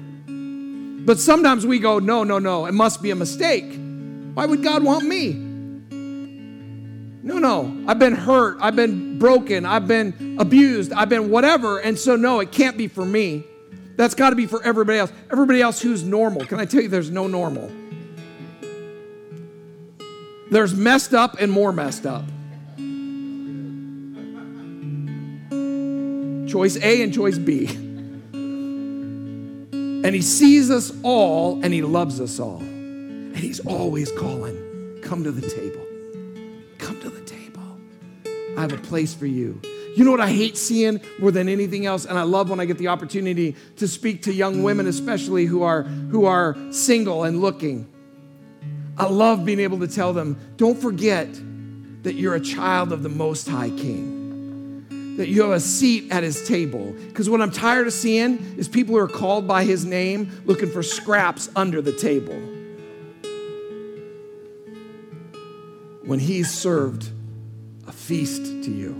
But 1.05 1.19
sometimes 1.19 1.65
we 1.65 1.79
go, 1.79 1.99
no, 1.99 2.23
no, 2.23 2.39
no, 2.39 2.65
it 2.65 2.73
must 2.73 3.01
be 3.01 3.11
a 3.11 3.15
mistake. 3.15 3.77
Why 4.33 4.45
would 4.45 4.63
God 4.63 4.83
want 4.83 5.05
me? 5.05 5.33
No, 7.23 7.39
no, 7.39 7.85
I've 7.87 7.99
been 7.99 8.15
hurt, 8.15 8.57
I've 8.61 8.75
been 8.75 9.17
broken, 9.17 9.65
I've 9.65 9.87
been 9.87 10.37
abused, 10.39 10.91
I've 10.91 11.09
been 11.09 11.29
whatever, 11.29 11.79
and 11.79 11.97
so 11.97 12.15
no, 12.15 12.39
it 12.39 12.51
can't 12.51 12.77
be 12.77 12.87
for 12.87 13.05
me. 13.05 13.43
That's 13.95 14.15
got 14.15 14.31
to 14.31 14.35
be 14.35 14.45
for 14.45 14.63
everybody 14.63 14.99
else. 14.99 15.11
Everybody 15.31 15.61
else 15.61 15.81
who's 15.81 16.03
normal. 16.03 16.45
Can 16.45 16.59
I 16.59 16.65
tell 16.65 16.81
you, 16.81 16.87
there's 16.87 17.11
no 17.11 17.27
normal. 17.27 17.71
There's 20.49 20.73
messed 20.73 21.13
up 21.13 21.39
and 21.39 21.51
more 21.51 21.71
messed 21.71 22.05
up. 22.05 22.25
Choice 26.49 26.77
A 26.77 27.01
and 27.01 27.13
choice 27.13 27.37
B. 27.37 27.67
And 30.03 30.13
he 30.13 30.21
sees 30.21 30.69
us 30.69 30.91
all 31.03 31.63
and 31.63 31.73
he 31.73 31.81
loves 31.81 32.19
us 32.19 32.39
all. 32.39 32.59
And 32.59 33.37
he's 33.37 33.59
always 33.61 34.11
calling, 34.11 34.99
come 35.01 35.23
to 35.23 35.31
the 35.31 35.47
table. 35.47 35.85
Come 36.77 36.99
to 37.01 37.09
the 37.09 37.21
table. 37.21 37.77
I 38.57 38.61
have 38.61 38.73
a 38.73 38.77
place 38.77 39.13
for 39.13 39.25
you. 39.25 39.61
You 39.95 40.03
know 40.03 40.11
what 40.11 40.19
I 40.19 40.29
hate 40.31 40.57
seeing 40.57 40.99
more 41.19 41.31
than 41.31 41.47
anything 41.47 41.85
else? 41.85 42.05
And 42.05 42.17
I 42.17 42.23
love 42.23 42.49
when 42.49 42.59
I 42.59 42.65
get 42.65 42.77
the 42.79 42.87
opportunity 42.87 43.55
to 43.77 43.87
speak 43.87 44.23
to 44.23 44.33
young 44.33 44.63
women, 44.63 44.87
especially 44.87 45.45
who 45.45 45.61
are, 45.61 45.83
who 45.83 46.25
are 46.25 46.57
single 46.71 47.23
and 47.23 47.41
looking. 47.41 47.87
I 48.97 49.05
love 49.05 49.45
being 49.45 49.59
able 49.59 49.79
to 49.79 49.87
tell 49.87 50.13
them 50.13 50.37
don't 50.57 50.79
forget 50.79 51.27
that 52.03 52.15
you're 52.15 52.35
a 52.35 52.41
child 52.41 52.91
of 52.91 53.03
the 53.03 53.09
Most 53.09 53.47
High 53.47 53.69
King, 53.69 54.12
that 55.17 55.27
you 55.27 55.43
have 55.43 55.51
a 55.51 55.59
seat 55.59 56.11
at 56.11 56.23
His 56.23 56.47
table. 56.47 56.91
Because 57.07 57.29
what 57.29 57.41
I'm 57.41 57.51
tired 57.51 57.87
of 57.87 57.93
seeing 57.93 58.37
is 58.57 58.67
people 58.67 58.95
who 58.95 58.99
are 58.99 59.07
called 59.07 59.47
by 59.47 59.63
His 59.63 59.85
name 59.85 60.41
looking 60.45 60.69
for 60.69 60.83
scraps 60.83 61.49
under 61.55 61.81
the 61.81 61.93
table. 61.93 62.39
When 66.05 66.19
He's 66.19 66.51
served 66.51 67.09
a 67.87 67.91
feast 67.91 68.43
to 68.43 68.71
you, 68.71 68.91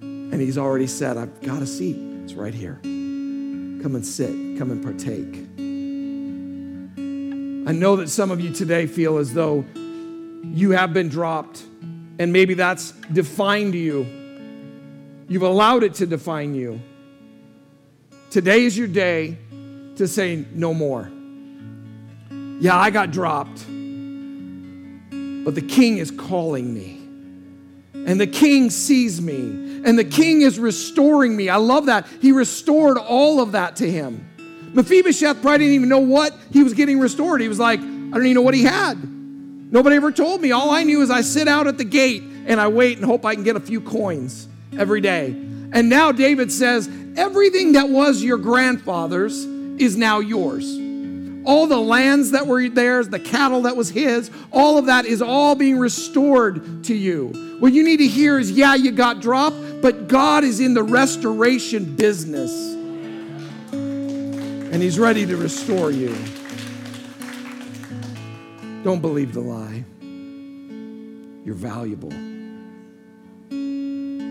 and 0.00 0.40
He's 0.40 0.58
already 0.58 0.86
said, 0.86 1.16
I've 1.16 1.40
got 1.42 1.62
a 1.62 1.66
seat, 1.66 1.96
it's 2.24 2.34
right 2.34 2.54
here. 2.54 2.78
Come 2.82 3.94
and 3.94 4.04
sit, 4.04 4.58
come 4.58 4.70
and 4.70 4.82
partake. 4.82 5.46
I 7.68 7.72
know 7.72 7.96
that 7.96 8.08
some 8.08 8.30
of 8.30 8.40
you 8.40 8.52
today 8.52 8.86
feel 8.86 9.18
as 9.18 9.34
though 9.34 9.64
you 10.42 10.70
have 10.70 10.92
been 10.92 11.08
dropped, 11.08 11.62
and 12.18 12.32
maybe 12.32 12.54
that's 12.54 12.92
defined 13.12 13.74
you. 13.74 14.25
You've 15.28 15.42
allowed 15.42 15.82
it 15.82 15.94
to 15.94 16.06
define 16.06 16.54
you. 16.54 16.80
Today 18.30 18.64
is 18.64 18.78
your 18.78 18.86
day 18.86 19.36
to 19.96 20.06
say 20.06 20.44
no 20.52 20.72
more. 20.72 21.10
Yeah, 22.60 22.76
I 22.76 22.90
got 22.90 23.10
dropped, 23.10 23.66
but 23.66 25.54
the 25.54 25.64
king 25.66 25.98
is 25.98 26.10
calling 26.10 26.72
me. 26.72 27.02
And 28.06 28.20
the 28.20 28.26
king 28.26 28.70
sees 28.70 29.20
me, 29.20 29.80
and 29.84 29.98
the 29.98 30.04
king 30.04 30.42
is 30.42 30.60
restoring 30.60 31.36
me. 31.36 31.48
I 31.48 31.56
love 31.56 31.86
that. 31.86 32.06
He 32.20 32.30
restored 32.30 32.98
all 32.98 33.40
of 33.40 33.52
that 33.52 33.76
to 33.76 33.90
him. 33.90 34.28
Mephibosheth 34.74 35.42
probably 35.42 35.58
didn't 35.58 35.74
even 35.74 35.88
know 35.88 35.98
what 35.98 36.36
he 36.52 36.62
was 36.62 36.72
getting 36.72 37.00
restored. 37.00 37.40
He 37.40 37.48
was 37.48 37.58
like, 37.58 37.80
I 37.80 37.82
don't 37.82 38.26
even 38.26 38.34
know 38.34 38.42
what 38.42 38.54
he 38.54 38.62
had. 38.62 38.96
Nobody 39.72 39.96
ever 39.96 40.12
told 40.12 40.40
me. 40.40 40.52
All 40.52 40.70
I 40.70 40.84
knew 40.84 41.02
is 41.02 41.10
I 41.10 41.22
sit 41.22 41.48
out 41.48 41.66
at 41.66 41.78
the 41.78 41.84
gate 41.84 42.22
and 42.22 42.60
I 42.60 42.68
wait 42.68 42.98
and 42.98 43.04
hope 43.04 43.24
I 43.24 43.34
can 43.34 43.42
get 43.42 43.56
a 43.56 43.60
few 43.60 43.80
coins 43.80 44.48
every 44.78 45.00
day. 45.00 45.30
And 45.72 45.88
now 45.88 46.12
David 46.12 46.52
says, 46.52 46.88
everything 47.16 47.72
that 47.72 47.88
was 47.88 48.22
your 48.22 48.38
grandfather's 48.38 49.44
is 49.44 49.96
now 49.96 50.20
yours. 50.20 50.66
All 51.44 51.66
the 51.66 51.78
lands 51.78 52.32
that 52.32 52.46
were 52.46 52.68
theirs, 52.68 53.08
the 53.08 53.20
cattle 53.20 53.62
that 53.62 53.76
was 53.76 53.90
his, 53.90 54.30
all 54.52 54.78
of 54.78 54.86
that 54.86 55.06
is 55.06 55.22
all 55.22 55.54
being 55.54 55.78
restored 55.78 56.84
to 56.84 56.94
you. 56.94 57.58
What 57.60 57.72
you 57.72 57.84
need 57.84 57.98
to 57.98 58.08
hear 58.08 58.38
is, 58.38 58.50
yeah, 58.50 58.74
you 58.74 58.90
got 58.90 59.20
dropped, 59.20 59.80
but 59.80 60.08
God 60.08 60.44
is 60.44 60.60
in 60.60 60.74
the 60.74 60.82
restoration 60.82 61.96
business 61.96 62.76
and 64.76 64.82
He's 64.82 64.98
ready 64.98 65.24
to 65.24 65.38
restore 65.38 65.90
you. 65.90 66.14
Don't 68.84 69.00
believe 69.00 69.32
the 69.32 69.40
lie. 69.40 69.84
You're 71.46 71.54
valuable. 71.54 72.12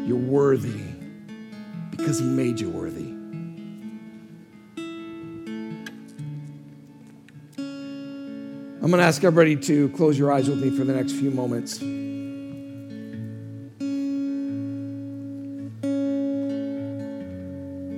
You're 0.05 0.17
worthy 0.17 0.83
because 1.89 2.19
He 2.19 2.25
made 2.25 2.59
you 2.59 2.69
worthy. 2.69 3.15
I'm 8.85 8.91
going 8.91 9.01
to 9.01 9.07
ask 9.07 9.23
everybody 9.23 9.55
to 9.55 9.89
close 9.89 10.19
your 10.19 10.31
eyes 10.31 10.47
with 10.47 10.59
me 10.63 10.69
for 10.69 10.83
the 10.83 10.93
next 10.93 11.13
few 11.13 11.31
moments. 11.31 11.81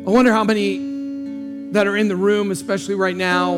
I 0.08 0.10
wonder 0.10 0.32
how 0.32 0.46
many 0.46 0.78
that 1.74 1.88
are 1.88 1.98
in 1.98 2.08
the 2.08 2.16
room, 2.16 2.52
especially 2.52 2.96
right 2.96 3.18
now, 3.18 3.58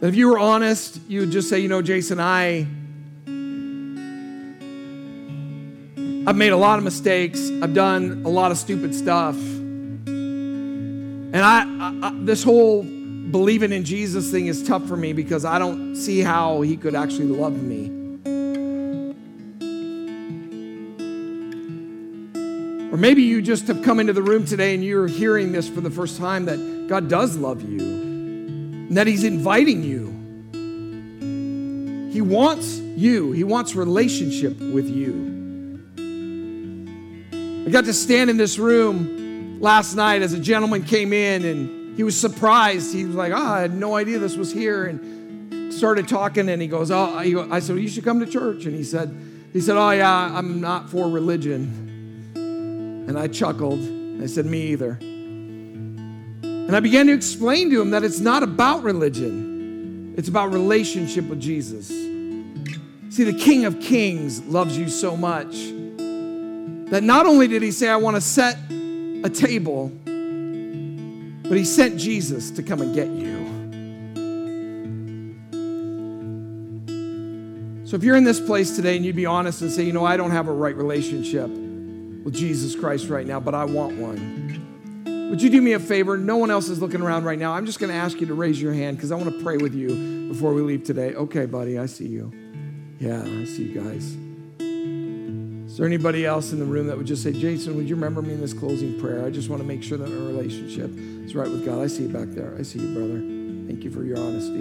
that 0.00 0.08
if 0.08 0.16
you 0.16 0.26
were 0.26 0.40
honest, 0.40 0.98
you 1.06 1.20
would 1.20 1.30
just 1.30 1.48
say, 1.48 1.60
you 1.60 1.68
know, 1.68 1.82
Jason, 1.82 2.18
I. 2.18 2.66
I've 6.30 6.36
made 6.36 6.52
a 6.52 6.56
lot 6.56 6.78
of 6.78 6.84
mistakes. 6.84 7.50
I've 7.60 7.74
done 7.74 8.22
a 8.24 8.28
lot 8.28 8.52
of 8.52 8.56
stupid 8.56 8.94
stuff. 8.94 9.34
And 9.34 11.36
I, 11.36 11.64
I, 11.64 12.06
I, 12.06 12.12
this 12.20 12.44
whole 12.44 12.84
believing 12.84 13.72
in 13.72 13.84
Jesus 13.84 14.30
thing 14.30 14.46
is 14.46 14.62
tough 14.62 14.86
for 14.86 14.96
me 14.96 15.12
because 15.12 15.44
I 15.44 15.58
don't 15.58 15.96
see 15.96 16.20
how 16.20 16.60
he 16.60 16.76
could 16.76 16.94
actually 16.94 17.26
love 17.26 17.60
me. 17.60 17.86
Or 22.92 22.96
maybe 22.96 23.22
you 23.22 23.42
just 23.42 23.66
have 23.66 23.82
come 23.82 23.98
into 23.98 24.12
the 24.12 24.22
room 24.22 24.44
today 24.44 24.72
and 24.72 24.84
you're 24.84 25.08
hearing 25.08 25.50
this 25.50 25.68
for 25.68 25.80
the 25.80 25.90
first 25.90 26.16
time 26.16 26.44
that 26.44 26.86
God 26.88 27.08
does 27.08 27.36
love 27.36 27.68
you 27.68 27.80
and 27.80 28.96
that 28.96 29.08
He's 29.08 29.24
inviting 29.24 29.82
you. 29.82 30.06
He 32.12 32.20
wants 32.20 32.78
you, 32.78 33.32
He 33.32 33.42
wants 33.42 33.74
relationship 33.74 34.60
with 34.60 34.88
you. 34.88 35.29
I 37.66 37.70
got 37.70 37.84
to 37.84 37.92
stand 37.92 38.30
in 38.30 38.36
this 38.36 38.58
room 38.58 39.60
last 39.60 39.94
night 39.94 40.22
as 40.22 40.32
a 40.32 40.40
gentleman 40.40 40.82
came 40.82 41.12
in 41.12 41.44
and 41.44 41.96
he 41.96 42.02
was 42.02 42.18
surprised. 42.18 42.94
He 42.94 43.04
was 43.04 43.14
like, 43.14 43.32
Oh, 43.32 43.36
I 43.36 43.60
had 43.60 43.74
no 43.74 43.96
idea 43.96 44.18
this 44.18 44.36
was 44.36 44.50
here. 44.50 44.86
And 44.86 45.72
started 45.72 46.08
talking 46.08 46.48
and 46.48 46.60
he 46.60 46.68
goes, 46.68 46.90
Oh, 46.90 47.16
I 47.16 47.60
said, 47.60 47.74
well, 47.74 47.78
You 47.78 47.88
should 47.88 48.04
come 48.04 48.18
to 48.20 48.26
church. 48.26 48.64
And 48.64 48.74
he 48.74 48.82
said, 48.82 49.14
he 49.52 49.60
said, 49.60 49.76
Oh, 49.76 49.90
yeah, 49.90 50.36
I'm 50.36 50.60
not 50.60 50.88
for 50.88 51.08
religion. 51.08 52.32
And 52.34 53.18
I 53.18 53.28
chuckled. 53.28 53.80
I 54.22 54.26
said, 54.26 54.46
Me 54.46 54.68
either. 54.68 54.98
And 55.02 56.74
I 56.74 56.80
began 56.80 57.06
to 57.08 57.12
explain 57.12 57.70
to 57.70 57.80
him 57.80 57.90
that 57.90 58.04
it's 58.04 58.20
not 58.20 58.42
about 58.42 58.82
religion, 58.82 60.14
it's 60.16 60.28
about 60.28 60.52
relationship 60.52 61.26
with 61.26 61.40
Jesus. 61.40 61.88
See, 61.88 63.24
the 63.24 63.38
King 63.38 63.66
of 63.66 63.80
Kings 63.80 64.42
loves 64.44 64.78
you 64.78 64.88
so 64.88 65.16
much 65.16 65.72
that 66.90 67.02
not 67.02 67.26
only 67.26 67.48
did 67.48 67.62
he 67.62 67.70
say, 67.70 67.88
I 67.88 67.96
want 67.96 68.16
to 68.16 68.20
set 68.20 68.56
a 69.24 69.30
table, 69.30 69.88
but 71.48 71.56
he 71.56 71.64
sent 71.64 71.98
Jesus 71.98 72.50
to 72.52 72.62
come 72.62 72.82
and 72.82 72.94
get 72.94 73.08
you. 73.08 73.40
So 77.86 77.96
if 77.96 78.04
you're 78.04 78.16
in 78.16 78.24
this 78.24 78.38
place 78.38 78.76
today 78.76 78.96
and 78.96 79.04
you'd 79.04 79.16
be 79.16 79.26
honest 79.26 79.62
and 79.62 79.70
say, 79.70 79.82
you 79.82 79.92
know, 79.92 80.04
I 80.04 80.16
don't 80.16 80.30
have 80.30 80.46
a 80.46 80.52
right 80.52 80.76
relationship, 80.76 81.50
with 82.24 82.34
Jesus 82.34 82.76
Christ 82.76 83.08
right 83.08 83.26
now, 83.26 83.40
but 83.40 83.54
I 83.54 83.64
want 83.64 83.96
one. 83.96 85.28
Would 85.30 85.40
you 85.40 85.50
do 85.50 85.60
me 85.60 85.72
a 85.72 85.80
favor? 85.80 86.16
No 86.16 86.36
one 86.36 86.50
else 86.50 86.68
is 86.68 86.80
looking 86.80 87.00
around 87.00 87.24
right 87.24 87.38
now. 87.38 87.52
I'm 87.52 87.66
just 87.66 87.78
going 87.78 87.90
to 87.90 87.96
ask 87.96 88.20
you 88.20 88.26
to 88.26 88.34
raise 88.34 88.60
your 88.60 88.72
hand 88.72 88.96
because 88.96 89.12
I 89.12 89.16
want 89.16 89.30
to 89.30 89.42
pray 89.42 89.56
with 89.56 89.74
you 89.74 90.28
before 90.28 90.52
we 90.52 90.62
leave 90.62 90.84
today. 90.84 91.14
Okay, 91.14 91.46
buddy, 91.46 91.78
I 91.78 91.86
see 91.86 92.06
you. 92.06 92.32
Yeah, 92.98 93.22
I 93.22 93.44
see 93.44 93.64
you 93.64 93.80
guys. 93.80 94.16
Is 95.80 95.82
there 95.82 95.88
anybody 95.88 96.26
else 96.26 96.52
in 96.52 96.58
the 96.58 96.66
room 96.66 96.88
that 96.88 96.98
would 96.98 97.06
just 97.06 97.22
say, 97.22 97.32
Jason, 97.32 97.74
would 97.74 97.88
you 97.88 97.94
remember 97.94 98.20
me 98.20 98.34
in 98.34 98.40
this 98.42 98.52
closing 98.52 99.00
prayer? 99.00 99.24
I 99.24 99.30
just 99.30 99.48
want 99.48 99.62
to 99.62 99.66
make 99.66 99.82
sure 99.82 99.96
that 99.96 100.12
our 100.12 100.26
relationship 100.26 100.90
is 100.94 101.34
right 101.34 101.50
with 101.50 101.64
God. 101.64 101.78
I 101.78 101.86
see 101.86 102.02
you 102.02 102.10
back 102.10 102.28
there. 102.28 102.54
I 102.58 102.62
see 102.64 102.80
you, 102.80 102.92
brother. 102.92 103.18
Thank 103.66 103.82
you 103.82 103.90
for 103.90 104.04
your 104.04 104.18
honesty. 104.18 104.60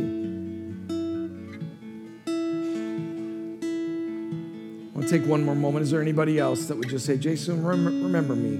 I'll 4.95 5.09
take 5.09 5.28
one 5.30 5.43
more 5.43 5.55
moment. 5.55 5.84
Is 5.84 5.91
there 5.91 6.01
anybody 6.01 6.39
else 6.39 6.67
that 6.67 6.78
would 6.78 6.88
just 6.88 7.05
say, 7.05 7.17
Jason, 7.17 7.65
remember 7.65 8.34
me 8.34 8.55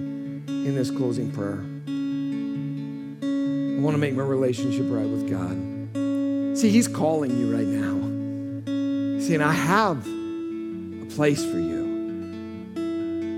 in 0.68 0.76
this 0.76 0.92
closing 0.92 1.32
prayer? 1.32 1.64
I 3.24 3.82
want 3.82 3.94
to 3.94 4.00
make 4.00 4.16
my 4.16 4.24
relationship 4.24 4.88
right 4.90 5.08
with 5.08 5.30
God. 5.30 6.58
See, 6.58 6.70
He's 6.72 6.90
calling 6.90 7.38
you 7.38 7.56
right 7.56 7.66
now. 7.66 9.22
Saying, 9.22 9.42
I 9.42 9.54
have 9.54 10.06
a 10.06 11.06
place 11.16 11.42
for 11.46 11.58
you. 11.58 11.79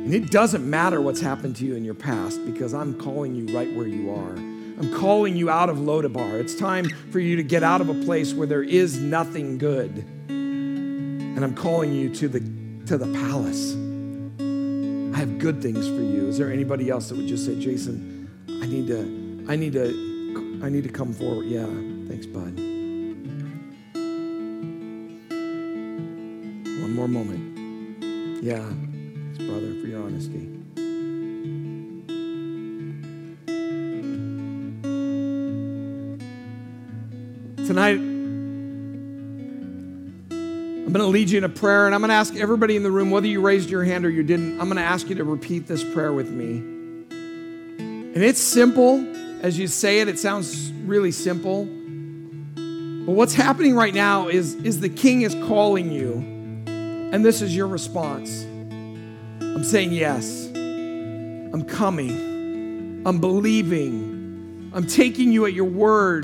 And 0.03 0.15
it 0.15 0.31
doesn't 0.31 0.67
matter 0.67 0.99
what's 0.99 1.21
happened 1.21 1.55
to 1.57 1.65
you 1.65 1.75
in 1.75 1.85
your 1.85 1.93
past 1.93 2.43
because 2.43 2.73
I'm 2.73 2.99
calling 2.99 3.35
you 3.35 3.55
right 3.55 3.71
where 3.75 3.85
you 3.87 4.09
are. 4.11 4.33
I'm 4.33 4.91
calling 4.97 5.35
you 5.35 5.51
out 5.51 5.69
of 5.69 5.77
Lodabar. 5.77 6.39
It's 6.39 6.55
time 6.55 6.89
for 7.11 7.19
you 7.19 7.35
to 7.35 7.43
get 7.43 7.61
out 7.61 7.81
of 7.81 7.89
a 7.89 7.93
place 8.03 8.33
where 8.33 8.47
there 8.47 8.63
is 8.63 8.99
nothing 8.99 9.59
good. 9.59 10.03
And 10.27 11.43
I'm 11.43 11.53
calling 11.53 11.93
you 11.93 12.09
to 12.15 12.27
the 12.27 12.39
to 12.87 12.97
the 12.97 13.05
palace. 13.13 13.75
I 15.15 15.19
have 15.19 15.37
good 15.37 15.61
things 15.61 15.87
for 15.87 16.01
you. 16.01 16.27
Is 16.27 16.39
there 16.39 16.51
anybody 16.51 16.89
else 16.89 17.09
that 17.09 17.17
would 17.17 17.27
just 17.27 17.45
say, 17.45 17.59
Jason, 17.59 18.27
I 18.49 18.65
need 18.65 18.87
to, 18.87 19.45
I 19.47 19.55
need 19.55 19.73
to, 19.73 20.61
I 20.63 20.69
need 20.69 20.83
to 20.83 20.89
come 20.89 21.13
forward? 21.13 21.45
Yeah, 21.45 21.67
thanks, 22.07 22.25
bud. 22.25 22.57
One 26.81 26.95
more 26.95 27.07
moment. 27.07 28.43
Yeah, 28.43 28.63
your 29.91 30.03
honesty. 30.03 30.47
Tonight, 37.67 37.97
I'm 40.31 40.93
going 40.93 40.93
to 40.93 41.07
lead 41.07 41.29
you 41.29 41.37
in 41.39 41.43
a 41.43 41.49
prayer, 41.49 41.87
and 41.87 41.93
I'm 41.93 41.99
going 41.99 42.09
to 42.09 42.15
ask 42.15 42.35
everybody 42.35 42.77
in 42.77 42.83
the 42.83 42.91
room, 42.91 43.11
whether 43.11 43.27
you 43.27 43.41
raised 43.41 43.69
your 43.69 43.83
hand 43.83 44.05
or 44.05 44.09
you 44.09 44.23
didn't, 44.23 44.61
I'm 44.61 44.67
going 44.67 44.77
to 44.77 44.81
ask 44.81 45.09
you 45.09 45.15
to 45.15 45.25
repeat 45.25 45.67
this 45.67 45.83
prayer 45.83 46.13
with 46.13 46.29
me. 46.29 46.59
And 47.09 48.17
it's 48.17 48.39
simple. 48.39 49.05
As 49.41 49.59
you 49.59 49.67
say 49.67 49.99
it, 49.99 50.07
it 50.07 50.19
sounds 50.19 50.71
really 50.85 51.11
simple. 51.11 51.65
But 51.65 53.11
what's 53.11 53.33
happening 53.33 53.75
right 53.75 53.93
now 53.93 54.29
is, 54.29 54.55
is 54.55 54.79
the 54.79 54.89
king 54.89 55.23
is 55.23 55.35
calling 55.35 55.91
you, 55.91 56.13
and 57.13 57.25
this 57.25 57.41
is 57.41 57.53
your 57.53 57.67
response. 57.67 58.45
I'm 59.55 59.63
saying 59.63 59.91
yes. 59.91 60.47
I'm 60.53 61.63
coming. 61.63 63.03
I'm 63.05 63.19
believing. 63.19 64.71
I'm 64.73 64.87
taking 64.87 65.31
you 65.31 65.45
at 65.45 65.53
your 65.53 65.65
word 65.65 66.23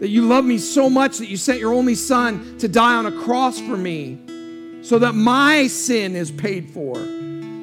that 0.00 0.08
you 0.08 0.26
love 0.26 0.44
me 0.44 0.58
so 0.58 0.88
much 0.88 1.18
that 1.18 1.28
you 1.28 1.36
sent 1.36 1.60
your 1.60 1.74
only 1.74 1.94
son 1.94 2.58
to 2.58 2.68
die 2.68 2.94
on 2.94 3.06
a 3.06 3.12
cross 3.12 3.60
for 3.60 3.76
me 3.76 4.18
so 4.82 4.98
that 4.98 5.14
my 5.14 5.66
sin 5.66 6.16
is 6.16 6.30
paid 6.30 6.70
for, 6.70 6.94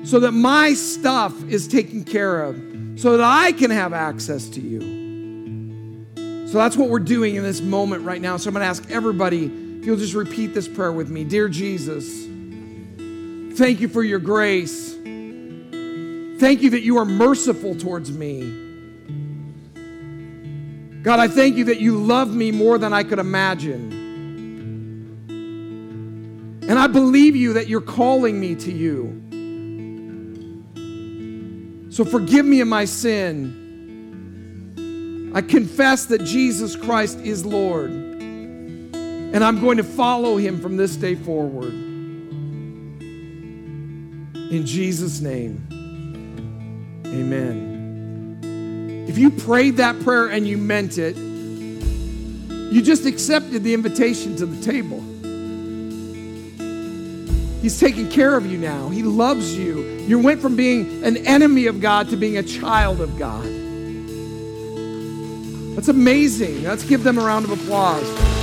so 0.05 0.19
that 0.19 0.33
my 0.33 0.73
stuff 0.73 1.33
is 1.49 1.67
taken 1.67 2.03
care 2.03 2.43
of, 2.43 2.55
so 2.95 3.17
that 3.17 3.23
I 3.23 3.51
can 3.53 3.71
have 3.71 3.91
access 3.91 4.47
to 4.49 4.61
you. 4.61 4.97
So 6.47 6.59
that's 6.59 6.77
what 6.77 6.89
we're 6.89 6.99
doing 6.99 7.35
in 7.35 7.43
this 7.43 7.59
moment 7.59 8.05
right 8.05 8.21
now. 8.21 8.37
So 8.37 8.49
I'm 8.49 8.53
going 8.53 8.63
to 8.63 8.67
ask 8.69 8.89
everybody 8.89 9.45
if 9.79 9.85
you'll 9.85 9.97
just 9.97 10.13
repeat 10.13 10.53
this 10.53 10.67
prayer 10.67 10.91
with 10.91 11.09
me 11.09 11.23
Dear 11.23 11.49
Jesus, 11.49 12.27
thank 13.57 13.81
you 13.81 13.87
for 13.87 14.03
your 14.03 14.19
grace. 14.19 14.93
Thank 14.93 16.61
you 16.61 16.69
that 16.69 16.81
you 16.81 16.97
are 16.99 17.05
merciful 17.05 17.75
towards 17.75 18.11
me. 18.11 18.65
God, 21.01 21.19
I 21.19 21.27
thank 21.27 21.57
you 21.57 21.65
that 21.65 21.79
you 21.79 21.97
love 21.97 22.33
me 22.33 22.51
more 22.51 22.77
than 22.77 22.93
I 22.93 23.03
could 23.03 23.17
imagine. 23.17 24.05
And 26.69 26.77
I 26.77 26.85
believe 26.87 27.35
you 27.35 27.53
that 27.53 27.67
you're 27.67 27.81
calling 27.81 28.39
me 28.39 28.53
to 28.55 28.71
you. 28.71 29.23
So 31.91 32.05
forgive 32.05 32.45
me 32.45 32.61
of 32.61 32.67
my 32.67 32.85
sin. 32.85 33.63
I 35.33 35.41
confess 35.41 36.05
that 36.05 36.23
Jesus 36.23 36.75
Christ 36.75 37.19
is 37.21 37.43
Lord. 37.45 37.89
And 37.89 39.43
I'm 39.43 39.59
going 39.61 39.77
to 39.77 39.83
follow 39.83 40.37
him 40.37 40.61
from 40.61 40.77
this 40.77 40.95
day 40.95 41.15
forward. 41.15 41.86
In 44.49 44.65
Jesus' 44.65 45.19
name, 45.19 45.67
amen. 47.05 49.05
If 49.09 49.17
you 49.17 49.29
prayed 49.29 49.77
that 49.77 49.99
prayer 50.01 50.27
and 50.27 50.47
you 50.47 50.57
meant 50.57 50.97
it, 50.97 51.17
you 51.17 52.81
just 52.81 53.05
accepted 53.05 53.63
the 53.63 53.73
invitation 53.73 54.37
to 54.37 54.45
the 54.45 54.63
table. 54.63 55.01
He's 57.61 57.77
taking 57.79 58.09
care 58.09 58.37
of 58.37 58.45
you 58.45 58.57
now. 58.57 58.89
He 58.89 59.03
loves 59.03 59.57
you. 59.57 59.97
You 60.07 60.19
went 60.19 60.41
from 60.41 60.55
being 60.55 61.03
an 61.03 61.17
enemy 61.17 61.65
of 61.65 61.81
God 61.81 62.07
to 62.09 62.15
being 62.15 62.37
a 62.37 62.43
child 62.43 63.01
of 63.01 63.19
God. 63.19 63.43
That's 65.75 65.89
amazing. 65.89 66.63
Let's 66.63 66.85
give 66.85 67.03
them 67.03 67.17
a 67.17 67.21
round 67.21 67.45
of 67.45 67.51
applause. 67.51 68.36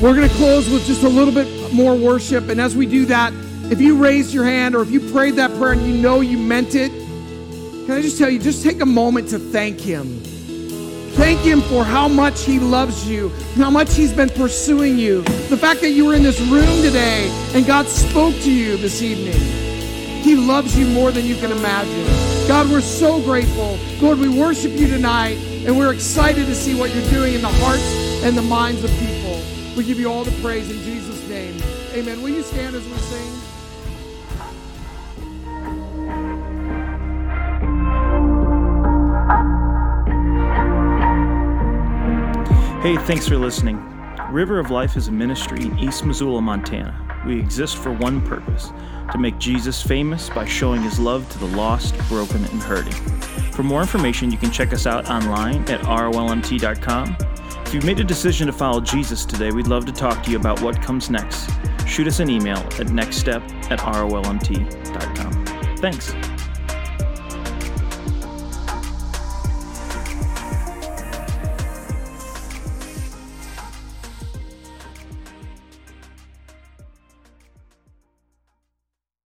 We're 0.00 0.14
going 0.14 0.28
to 0.28 0.34
close 0.36 0.68
with 0.68 0.84
just 0.84 1.04
a 1.04 1.08
little 1.08 1.32
bit 1.32 1.72
more 1.72 1.94
worship. 1.94 2.50
And 2.50 2.60
as 2.60 2.76
we 2.76 2.84
do 2.84 3.06
that, 3.06 3.32
if 3.72 3.80
you 3.80 3.96
raised 3.96 4.34
your 4.34 4.44
hand 4.44 4.74
or 4.74 4.82
if 4.82 4.90
you 4.90 5.00
prayed 5.10 5.36
that 5.36 5.50
prayer 5.56 5.72
and 5.72 5.86
you 5.86 5.94
know 5.94 6.20
you 6.20 6.36
meant 6.36 6.74
it, 6.74 6.90
can 7.86 7.92
I 7.92 8.02
just 8.02 8.18
tell 8.18 8.28
you, 8.28 8.38
just 8.38 8.62
take 8.62 8.82
a 8.82 8.86
moment 8.86 9.30
to 9.30 9.38
thank 9.38 9.80
Him. 9.80 10.20
Thank 11.14 11.40
Him 11.40 11.62
for 11.62 11.82
how 11.82 12.08
much 12.08 12.44
He 12.44 12.58
loves 12.58 13.08
you, 13.08 13.30
how 13.54 13.70
much 13.70 13.94
He's 13.94 14.12
been 14.12 14.28
pursuing 14.28 14.98
you. 14.98 15.22
The 15.48 15.56
fact 15.56 15.80
that 15.80 15.90
you 15.90 16.04
were 16.04 16.14
in 16.14 16.22
this 16.22 16.40
room 16.42 16.82
today 16.82 17.30
and 17.54 17.64
God 17.64 17.86
spoke 17.86 18.34
to 18.34 18.52
you 18.52 18.76
this 18.76 19.00
evening. 19.00 19.40
He 20.22 20.34
loves 20.34 20.78
you 20.78 20.86
more 20.88 21.10
than 21.10 21.24
you 21.24 21.36
can 21.36 21.52
imagine. 21.52 22.48
God, 22.48 22.70
we're 22.70 22.82
so 22.82 23.22
grateful. 23.22 23.78
Lord, 24.02 24.18
we 24.18 24.28
worship 24.28 24.72
you 24.72 24.88
tonight 24.88 25.38
and 25.64 25.78
we're 25.78 25.94
excited 25.94 26.44
to 26.44 26.54
see 26.54 26.78
what 26.78 26.94
you're 26.94 27.10
doing 27.10 27.32
in 27.32 27.40
the 27.40 27.48
hearts 27.48 28.22
and 28.22 28.36
the 28.36 28.42
minds 28.42 28.84
of 28.84 28.90
people. 28.90 29.15
We 29.76 29.84
give 29.84 30.00
you 30.00 30.10
all 30.10 30.24
the 30.24 30.40
praise 30.40 30.70
in 30.70 30.82
Jesus' 30.82 31.28
name. 31.28 31.60
Amen. 31.92 32.22
Will 32.22 32.30
you 32.30 32.42
stand 32.42 32.74
as 32.74 32.84
we 32.86 32.96
sing? 32.96 33.32
Hey, 42.80 42.96
thanks 43.04 43.28
for 43.28 43.36
listening. 43.36 43.76
River 44.30 44.58
of 44.58 44.70
Life 44.70 44.96
is 44.96 45.08
a 45.08 45.12
ministry 45.12 45.62
in 45.62 45.78
East 45.78 46.06
Missoula, 46.06 46.40
Montana. 46.40 47.22
We 47.26 47.38
exist 47.38 47.76
for 47.76 47.92
one 47.92 48.22
purpose 48.22 48.72
to 49.12 49.18
make 49.18 49.36
Jesus 49.38 49.82
famous 49.82 50.30
by 50.30 50.46
showing 50.46 50.80
his 50.80 50.98
love 50.98 51.28
to 51.32 51.38
the 51.38 51.48
lost, 51.48 51.96
broken, 52.08 52.44
and 52.44 52.62
hurting. 52.62 52.92
For 53.52 53.62
more 53.62 53.82
information, 53.82 54.30
you 54.30 54.38
can 54.38 54.50
check 54.50 54.72
us 54.72 54.86
out 54.86 55.10
online 55.10 55.68
at 55.68 55.80
rolmt.com. 55.82 57.16
If 57.66 57.74
you've 57.74 57.84
made 57.84 57.98
a 57.98 58.04
decision 58.04 58.46
to 58.46 58.52
follow 58.52 58.80
Jesus 58.80 59.24
today, 59.24 59.50
we'd 59.50 59.66
love 59.66 59.86
to 59.86 59.92
talk 59.92 60.22
to 60.22 60.30
you 60.30 60.36
about 60.36 60.62
what 60.62 60.80
comes 60.80 61.10
next. 61.10 61.50
Shoot 61.84 62.06
us 62.06 62.20
an 62.20 62.30
email 62.30 62.58
at 62.58 62.86
nextstep 62.86 63.42
at 63.72 63.80
rolmt.com. 63.80 65.46
Thanks. 65.78 66.12